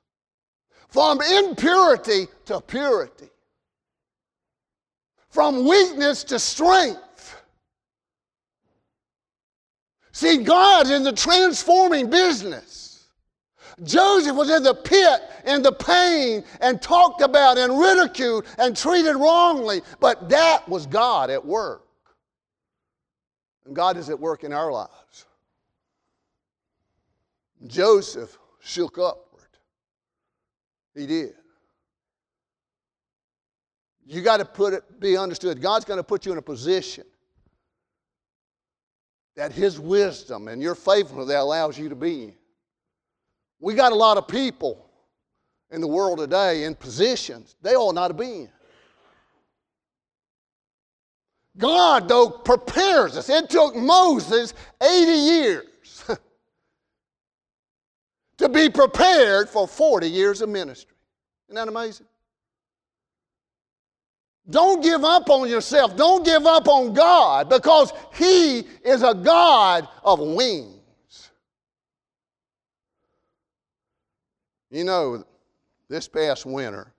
from 0.88 1.20
impurity 1.20 2.28
to 2.44 2.60
purity, 2.60 3.30
from 5.28 5.66
weakness 5.66 6.22
to 6.24 6.38
strength. 6.38 7.02
See, 10.12 10.44
God's 10.44 10.90
in 10.90 11.02
the 11.02 11.12
transforming 11.12 12.08
business. 12.08 13.08
Joseph 13.82 14.34
was 14.34 14.50
in 14.50 14.62
the 14.62 14.74
pit 14.74 15.20
and 15.44 15.64
the 15.64 15.72
pain 15.72 16.44
and 16.60 16.80
talked 16.80 17.20
about 17.20 17.58
and 17.58 17.78
ridiculed 17.78 18.46
and 18.56 18.74
treated 18.74 19.16
wrongly, 19.16 19.82
but 20.00 20.28
that 20.30 20.66
was 20.68 20.86
God 20.86 21.28
at 21.28 21.44
work. 21.44 21.85
And 23.66 23.74
God 23.74 23.96
is 23.96 24.08
at 24.08 24.18
work 24.18 24.44
in 24.44 24.52
our 24.52 24.70
lives. 24.72 25.26
Joseph 27.66 28.38
shook 28.60 28.98
upward. 28.98 29.42
He 30.94 31.06
did. 31.06 31.34
You 34.06 34.22
got 34.22 34.36
to 34.36 34.44
put 34.44 34.72
it, 34.72 35.00
be 35.00 35.16
understood. 35.16 35.60
God's 35.60 35.84
going 35.84 35.98
to 35.98 36.04
put 36.04 36.24
you 36.24 36.32
in 36.32 36.38
a 36.38 36.42
position 36.42 37.04
that 39.34 39.52
His 39.52 39.80
wisdom 39.80 40.46
and 40.48 40.62
your 40.62 40.76
faithfulness 40.76 41.28
that 41.28 41.40
allows 41.40 41.76
you 41.76 41.88
to 41.88 41.96
be 41.96 42.24
in. 42.24 42.34
We 43.60 43.74
got 43.74 43.90
a 43.90 43.96
lot 43.96 44.16
of 44.16 44.28
people 44.28 44.88
in 45.70 45.80
the 45.80 45.88
world 45.88 46.18
today 46.18 46.64
in 46.64 46.76
positions 46.76 47.56
they 47.62 47.74
ought 47.74 47.94
not 47.94 48.08
to 48.08 48.14
be 48.14 48.42
in. 48.42 48.50
God, 51.58 52.08
though, 52.08 52.28
prepares 52.28 53.16
us. 53.16 53.28
It 53.28 53.48
took 53.48 53.74
Moses 53.74 54.54
80 54.82 55.12
years 55.12 56.04
to 58.38 58.48
be 58.48 58.68
prepared 58.68 59.48
for 59.48 59.66
40 59.66 60.08
years 60.08 60.42
of 60.42 60.48
ministry. 60.48 60.96
Isn't 61.48 61.56
that 61.56 61.68
amazing? 61.68 62.06
Don't 64.48 64.82
give 64.82 65.02
up 65.02 65.28
on 65.28 65.48
yourself. 65.48 65.96
Don't 65.96 66.24
give 66.24 66.46
up 66.46 66.68
on 66.68 66.92
God 66.92 67.48
because 67.48 67.92
He 68.14 68.60
is 68.84 69.02
a 69.02 69.14
God 69.14 69.88
of 70.04 70.20
wings. 70.20 71.30
You 74.70 74.84
know, 74.84 75.24
this 75.88 76.06
past 76.06 76.46
winter, 76.46 76.92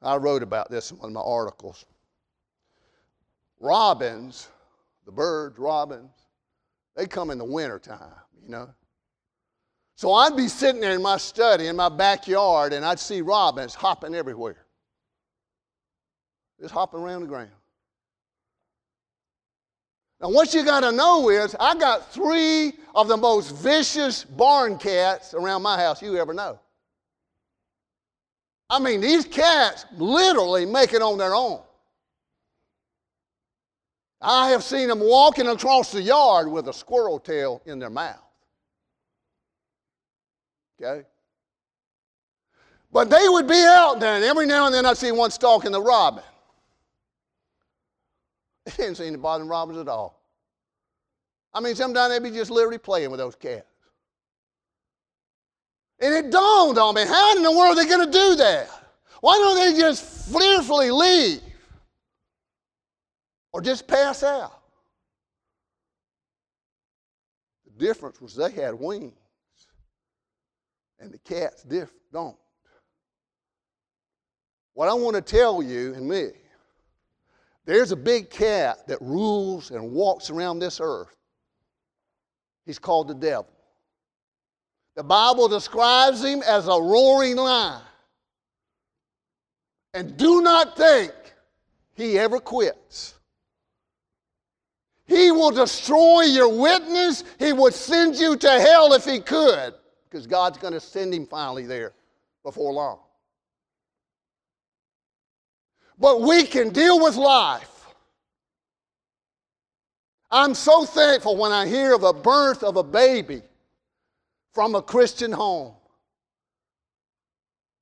I 0.00 0.16
wrote 0.16 0.42
about 0.42 0.70
this 0.70 0.90
in 0.90 0.98
one 0.98 1.08
of 1.08 1.14
my 1.14 1.20
articles. 1.20 1.84
Robins, 3.60 4.48
the 5.04 5.12
birds, 5.12 5.58
robins, 5.58 6.10
they 6.96 7.06
come 7.06 7.30
in 7.30 7.38
the 7.38 7.44
wintertime, 7.44 8.14
you 8.42 8.48
know. 8.48 8.68
So 9.96 10.12
I'd 10.12 10.36
be 10.36 10.46
sitting 10.46 10.80
there 10.80 10.94
in 10.94 11.02
my 11.02 11.16
study, 11.16 11.66
in 11.66 11.76
my 11.76 11.88
backyard, 11.88 12.72
and 12.72 12.84
I'd 12.84 13.00
see 13.00 13.20
robins 13.20 13.74
hopping 13.74 14.14
everywhere. 14.14 14.64
Just 16.60 16.72
hopping 16.72 17.00
around 17.00 17.22
the 17.22 17.26
ground. 17.26 17.50
Now, 20.20 20.30
what 20.30 20.52
you 20.52 20.64
got 20.64 20.80
to 20.80 20.90
know 20.90 21.28
is, 21.30 21.54
I 21.58 21.76
got 21.76 22.12
three 22.12 22.72
of 22.94 23.06
the 23.06 23.16
most 23.16 23.54
vicious 23.56 24.24
barn 24.24 24.76
cats 24.76 25.32
around 25.34 25.62
my 25.62 25.76
house 25.76 26.02
you 26.02 26.16
ever 26.16 26.34
know. 26.34 26.58
I 28.68 28.80
mean, 28.80 29.00
these 29.00 29.24
cats 29.24 29.86
literally 29.96 30.66
make 30.66 30.92
it 30.92 31.02
on 31.02 31.18
their 31.18 31.34
own. 31.34 31.60
I 34.20 34.50
have 34.50 34.64
seen 34.64 34.88
them 34.88 35.00
walking 35.00 35.46
across 35.46 35.92
the 35.92 36.02
yard 36.02 36.50
with 36.50 36.68
a 36.68 36.72
squirrel 36.72 37.20
tail 37.20 37.62
in 37.66 37.78
their 37.78 37.90
mouth. 37.90 38.16
Okay? 40.80 41.06
But 42.92 43.10
they 43.10 43.28
would 43.28 43.46
be 43.46 43.62
out 43.62 44.00
there, 44.00 44.16
and 44.16 44.24
every 44.24 44.46
now 44.46 44.66
and 44.66 44.74
then 44.74 44.86
I'd 44.86 44.96
see 44.96 45.12
one 45.12 45.30
stalking 45.30 45.72
the 45.72 45.82
robin. 45.82 46.24
It 48.66 48.76
didn't 48.76 48.96
seem 48.96 49.12
to 49.12 49.18
bother 49.18 49.44
robins 49.44 49.78
at 49.78 49.88
all. 49.88 50.20
I 51.54 51.60
mean, 51.60 51.74
sometimes 51.74 52.12
they'd 52.12 52.22
be 52.22 52.34
just 52.34 52.50
literally 52.50 52.78
playing 52.78 53.10
with 53.10 53.18
those 53.18 53.34
cats. 53.34 53.64
And 56.00 56.14
it 56.14 56.30
dawned 56.30 56.78
on 56.78 56.94
me, 56.94 57.04
how 57.04 57.36
in 57.36 57.42
the 57.42 57.50
world 57.50 57.76
are 57.76 57.82
they 57.82 57.88
going 57.88 58.06
to 58.06 58.12
do 58.12 58.36
that? 58.36 58.68
Why 59.20 59.36
don't 59.38 59.56
they 59.56 59.78
just 59.78 60.32
fearfully 60.32 60.90
leave? 60.90 61.40
Or 63.52 63.60
just 63.60 63.86
pass 63.86 64.22
out? 64.22 64.60
The 67.64 67.86
difference 67.86 68.20
was 68.20 68.34
they 68.34 68.50
had 68.50 68.74
wings 68.74 69.14
and 70.98 71.12
the 71.12 71.18
cats 71.18 71.62
diff- 71.62 71.92
don't. 72.12 72.36
What 74.74 74.88
I 74.88 74.94
want 74.94 75.16
to 75.16 75.22
tell 75.22 75.62
you 75.62 75.94
and 75.94 76.08
me, 76.08 76.30
there's 77.64 77.92
a 77.92 77.96
big 77.96 78.30
cat 78.30 78.86
that 78.88 79.00
rules 79.00 79.70
and 79.70 79.92
walks 79.92 80.30
around 80.30 80.58
this 80.58 80.80
earth. 80.82 81.14
He's 82.64 82.78
called 82.78 83.08
the 83.08 83.14
devil. 83.14 83.48
The 84.96 85.02
Bible 85.02 85.48
describes 85.48 86.24
him 86.24 86.42
as 86.42 86.66
a 86.66 86.80
roaring 86.80 87.36
lion. 87.36 87.82
And 89.94 90.16
do 90.16 90.42
not 90.42 90.76
think 90.76 91.12
he 91.94 92.18
ever 92.18 92.40
quits. 92.40 93.17
He 95.08 95.30
will 95.30 95.50
destroy 95.50 96.22
your 96.22 96.54
witness. 96.54 97.24
He 97.38 97.54
would 97.54 97.72
send 97.72 98.16
you 98.16 98.36
to 98.36 98.50
hell 98.60 98.92
if 98.92 99.06
he 99.06 99.20
could 99.20 99.74
because 100.04 100.26
God's 100.26 100.58
going 100.58 100.74
to 100.74 100.80
send 100.80 101.14
him 101.14 101.26
finally 101.26 101.66
there 101.66 101.94
before 102.44 102.72
long. 102.72 103.00
But 105.98 106.20
we 106.20 106.44
can 106.44 106.68
deal 106.68 107.02
with 107.02 107.16
life. 107.16 107.86
I'm 110.30 110.54
so 110.54 110.84
thankful 110.84 111.36
when 111.36 111.52
I 111.52 111.66
hear 111.66 111.94
of 111.94 112.02
a 112.02 112.12
birth 112.12 112.62
of 112.62 112.76
a 112.76 112.82
baby 112.82 113.40
from 114.52 114.74
a 114.74 114.82
Christian 114.82 115.32
home. 115.32 115.74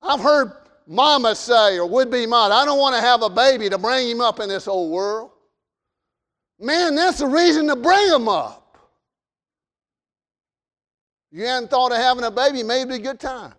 I've 0.01 0.21
heard 0.21 0.53
mama 0.87 1.35
say, 1.35 1.77
or 1.77 1.85
would 1.89 2.09
be 2.09 2.25
mom, 2.25 2.53
I 2.53 2.63
don't 2.63 2.79
want 2.79 2.95
to 2.95 3.01
have 3.01 3.21
a 3.21 3.29
baby 3.29 3.69
to 3.69 3.77
bring 3.77 4.09
him 4.09 4.21
up 4.21 4.39
in 4.39 4.47
this 4.47 4.67
old 4.67 4.91
world. 4.91 5.31
Man, 6.59 6.95
that's 6.95 7.19
the 7.19 7.27
reason 7.27 7.67
to 7.67 7.75
bring 7.75 8.07
him 8.09 8.27
up 8.27 8.67
you 11.31 11.45
hadn't 11.45 11.69
thought 11.69 11.91
of 11.91 11.97
having 11.97 12.23
a 12.23 12.31
baby, 12.31 12.63
maybe 12.63 12.95
a 12.95 12.99
good 12.99 13.19
time. 13.19 13.53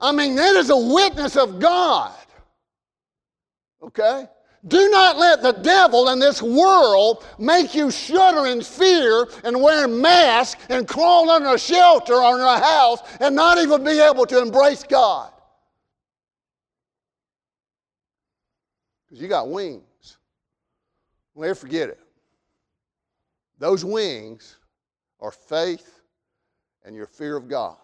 I 0.00 0.12
mean, 0.12 0.34
that 0.34 0.56
is 0.56 0.70
a 0.70 0.76
witness 0.76 1.36
of 1.36 1.60
God. 1.60 2.12
Okay? 3.82 4.26
Do 4.66 4.90
not 4.90 5.16
let 5.16 5.42
the 5.42 5.52
devil 5.52 6.10
in 6.10 6.18
this 6.18 6.42
world 6.42 7.24
make 7.38 7.74
you 7.74 7.90
shudder 7.90 8.46
in 8.46 8.62
fear 8.62 9.26
and 9.44 9.60
wear 9.60 9.88
masks 9.88 10.64
and 10.68 10.86
crawl 10.86 11.30
under 11.30 11.54
a 11.54 11.58
shelter 11.58 12.14
or 12.14 12.34
in 12.36 12.42
a 12.42 12.58
house 12.58 13.00
and 13.20 13.34
not 13.34 13.58
even 13.58 13.82
be 13.84 13.98
able 13.98 14.26
to 14.26 14.40
embrace 14.42 14.82
God. 14.82 15.32
Because 19.08 19.22
you 19.22 19.28
got 19.28 19.48
wings. 19.48 19.91
Never 21.34 21.54
forget 21.54 21.88
it. 21.88 22.00
Those 23.58 23.84
wings 23.84 24.56
are 25.20 25.30
faith 25.30 26.00
and 26.84 26.94
your 26.94 27.06
fear 27.06 27.36
of 27.36 27.48
God. 27.48 27.76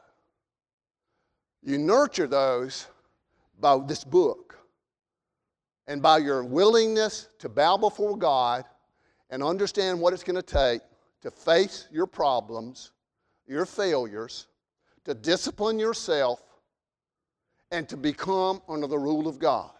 You 1.62 1.78
nurture 1.78 2.26
those 2.26 2.86
by 3.60 3.78
this 3.86 4.04
book 4.04 4.58
and 5.86 6.02
by 6.02 6.18
your 6.18 6.44
willingness 6.44 7.28
to 7.38 7.48
bow 7.48 7.76
before 7.76 8.16
God 8.16 8.64
and 9.30 9.42
understand 9.42 10.00
what 10.00 10.12
it's 10.12 10.22
going 10.22 10.36
to 10.36 10.42
take 10.42 10.80
to 11.20 11.30
face 11.30 11.88
your 11.90 12.06
problems, 12.06 12.92
your 13.46 13.66
failures, 13.66 14.46
to 15.04 15.14
discipline 15.14 15.78
yourself, 15.78 16.40
and 17.70 17.88
to 17.88 17.96
become 17.96 18.62
under 18.68 18.86
the 18.86 18.98
rule 18.98 19.26
of 19.26 19.38
God. 19.38 19.70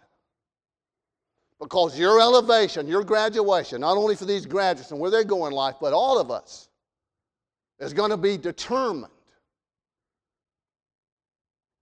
Because 1.59 1.99
your 1.99 2.21
elevation, 2.21 2.87
your 2.87 3.03
graduation, 3.03 3.81
not 3.81 3.97
only 3.97 4.15
for 4.15 4.25
these 4.25 4.45
graduates 4.45 4.91
and 4.91 4.99
where 4.99 5.11
they 5.11 5.23
go 5.23 5.45
in 5.45 5.53
life, 5.53 5.75
but 5.81 5.93
all 5.93 6.17
of 6.17 6.31
us, 6.31 6.69
is 7.79 7.93
going 7.93 8.11
to 8.11 8.17
be 8.17 8.37
determined 8.37 9.11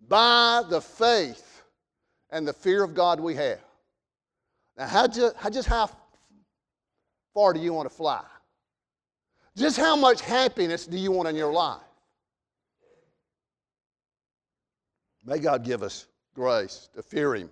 by 0.07 0.63
the 0.69 0.81
faith 0.81 1.63
and 2.29 2.47
the 2.47 2.53
fear 2.53 2.83
of 2.83 2.93
God 2.93 3.19
we 3.19 3.35
have. 3.35 3.59
Now, 4.77 4.87
how 4.87 5.07
just, 5.07 5.35
how, 5.35 5.49
just 5.49 5.67
how 5.67 5.89
far 7.33 7.53
do 7.53 7.59
you 7.59 7.73
want 7.73 7.89
to 7.89 7.95
fly? 7.95 8.23
Just 9.55 9.77
how 9.77 9.95
much 9.95 10.21
happiness 10.21 10.85
do 10.85 10.97
you 10.97 11.11
want 11.11 11.27
in 11.27 11.35
your 11.35 11.51
life? 11.51 11.81
May 15.25 15.39
God 15.39 15.63
give 15.63 15.81
us 15.81 16.05
grace 16.35 16.89
to 16.95 17.01
fear 17.01 17.35
Him 17.35 17.49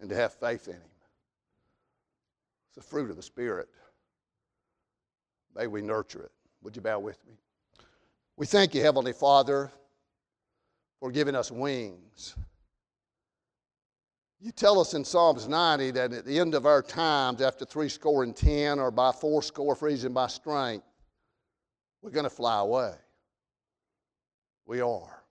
and 0.00 0.10
to 0.10 0.14
have 0.14 0.34
faith 0.34 0.68
in 0.68 0.74
Him. 0.74 0.82
It's 2.74 2.84
the 2.84 2.90
fruit 2.90 3.08
of 3.08 3.14
the 3.14 3.22
Spirit. 3.22 3.68
May 5.54 5.68
we 5.68 5.80
nurture 5.80 6.24
it. 6.24 6.32
Would 6.62 6.74
you 6.74 6.82
bow 6.82 6.98
with 6.98 7.24
me? 7.24 7.34
We 8.36 8.46
thank 8.46 8.74
you, 8.74 8.82
Heavenly 8.82 9.12
Father, 9.12 9.70
for 10.98 11.12
giving 11.12 11.36
us 11.36 11.52
wings. 11.52 12.34
You 14.40 14.50
tell 14.50 14.80
us 14.80 14.94
in 14.94 15.04
Psalms 15.04 15.46
90 15.46 15.92
that 15.92 16.12
at 16.12 16.24
the 16.24 16.36
end 16.36 16.56
of 16.56 16.66
our 16.66 16.82
times, 16.82 17.40
after 17.40 17.64
three 17.64 17.88
score 17.88 18.24
and 18.24 18.34
ten, 18.34 18.80
or 18.80 18.90
by 18.90 19.12
four 19.12 19.40
score 19.40 19.76
freezing 19.76 20.12
by 20.12 20.26
strength, 20.26 20.84
we're 22.02 22.10
going 22.10 22.24
to 22.24 22.30
fly 22.30 22.58
away. 22.58 22.94
We 24.66 24.80
are. 24.80 25.22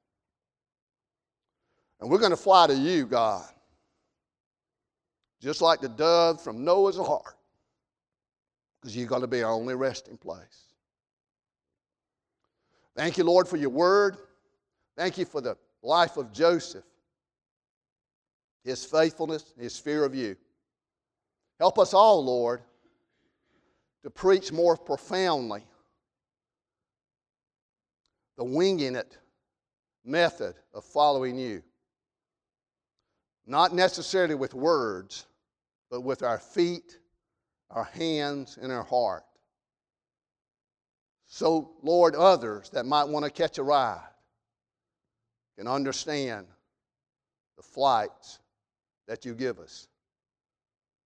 And 2.00 2.10
we're 2.10 2.20
going 2.20 2.32
to 2.32 2.38
fly 2.38 2.68
to 2.68 2.74
you, 2.74 3.06
God, 3.06 3.53
just 5.44 5.62
like 5.62 5.82
the 5.82 5.90
dove 5.90 6.42
from 6.42 6.64
Noah's 6.64 6.98
ark, 6.98 7.36
because 8.80 8.96
you're 8.96 9.08
going 9.08 9.22
to 9.22 9.28
be 9.28 9.44
our 9.44 9.52
only 9.52 9.76
resting 9.76 10.16
place. 10.16 10.72
Thank 12.96 13.18
you, 13.18 13.26
Lord, 13.26 13.50
for 13.50 13.58
your 13.58 13.70
word. 13.70 14.16
Thank 14.96 15.18
you 15.18 15.26
for 15.26 15.42
the 15.42 15.58
life 15.82 16.16
of 16.16 16.32
Joseph, 16.32 16.86
his 18.64 18.86
faithfulness, 18.86 19.54
his 19.60 19.78
fear 19.78 20.06
of 20.06 20.16
you. 20.16 20.38
Help 21.60 21.78
us 21.78 21.94
all, 21.94 22.24
Lord, 22.24 22.62
to 24.04 24.10
preach 24.10 24.54
more 24.54 24.78
profoundly 24.78 25.66
the 28.38 28.46
winging 28.46 28.96
it 28.96 29.18
method 30.06 30.56
of 30.74 30.86
following 30.86 31.38
you. 31.38 31.62
Not 33.46 33.74
necessarily 33.76 34.36
with 34.36 34.54
words, 34.54 35.26
but 35.94 36.02
with 36.02 36.24
our 36.24 36.40
feet 36.40 36.98
our 37.74 37.86
hands, 37.86 38.58
and 38.62 38.72
our 38.72 38.84
heart. 38.84 39.24
So, 41.26 41.72
Lord, 41.82 42.16
others 42.16 42.70
that 42.70 42.86
might 42.86 43.06
want 43.06 43.26
to 43.26 43.32
catch 43.32 43.58
a 43.58 43.64
ride 43.64 44.08
can 45.58 45.68
understand 45.68 46.46
the 47.58 47.64
flights 47.64 48.40
that 49.08 49.26
you 49.26 49.34
give 49.34 49.60
us. 49.60 49.88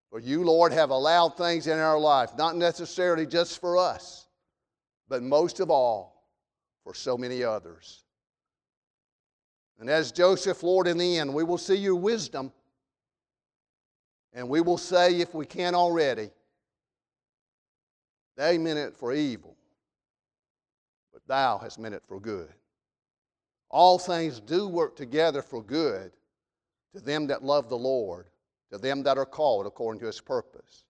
For 0.09 0.19
you, 0.19 0.43
Lord, 0.43 0.71
have 0.71 0.89
allowed 0.89 1.37
things 1.37 1.67
in 1.67 1.79
our 1.79 1.99
life, 1.99 2.31
not 2.37 2.55
necessarily 2.55 3.25
just 3.25 3.59
for 3.59 3.77
us, 3.77 4.27
but 5.09 5.21
most 5.21 5.59
of 5.59 5.69
all 5.69 6.29
for 6.83 6.93
so 6.93 7.17
many 7.17 7.43
others. 7.43 8.03
And 9.79 9.89
as 9.89 10.11
Joseph, 10.11 10.63
Lord, 10.63 10.87
in 10.87 10.97
the 10.97 11.17
end, 11.17 11.33
we 11.33 11.43
will 11.43 11.57
see 11.57 11.75
your 11.75 11.95
wisdom, 11.95 12.53
and 14.33 14.49
we 14.49 14.61
will 14.61 14.77
say, 14.77 15.19
if 15.19 15.33
we 15.33 15.45
can 15.45 15.75
already, 15.75 16.29
they 18.35 18.57
meant 18.57 18.79
it 18.79 18.95
for 18.95 19.13
evil, 19.13 19.55
but 21.11 21.21
thou 21.27 21.59
hast 21.59 21.79
meant 21.79 21.93
it 21.93 22.03
for 22.07 22.19
good. 22.19 22.49
All 23.69 23.99
things 23.99 24.39
do 24.39 24.67
work 24.67 24.95
together 24.95 25.41
for 25.41 25.63
good 25.63 26.11
to 26.93 26.99
them 26.99 27.27
that 27.27 27.43
love 27.43 27.69
the 27.69 27.77
Lord, 27.77 28.27
to 28.71 28.77
them 28.77 29.03
that 29.03 29.17
are 29.17 29.25
called 29.25 29.65
according 29.65 29.99
to 30.01 30.07
his 30.07 30.21
purpose. 30.21 30.85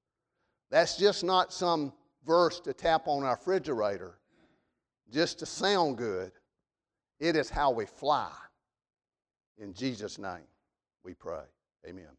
That's 0.69 0.97
just 0.97 1.23
not 1.23 1.53
some 1.53 1.93
verse 2.25 2.59
to 2.61 2.73
tap 2.73 3.07
on 3.07 3.23
our 3.23 3.35
refrigerator 3.35 4.17
just 5.11 5.39
to 5.39 5.45
sound 5.45 5.97
good. 5.97 6.31
It 7.19 7.35
is 7.35 7.49
how 7.49 7.71
we 7.71 7.85
fly. 7.85 8.31
In 9.57 9.73
Jesus' 9.73 10.17
name 10.17 10.47
we 11.03 11.13
pray. 11.13 11.43
Amen. 11.87 12.09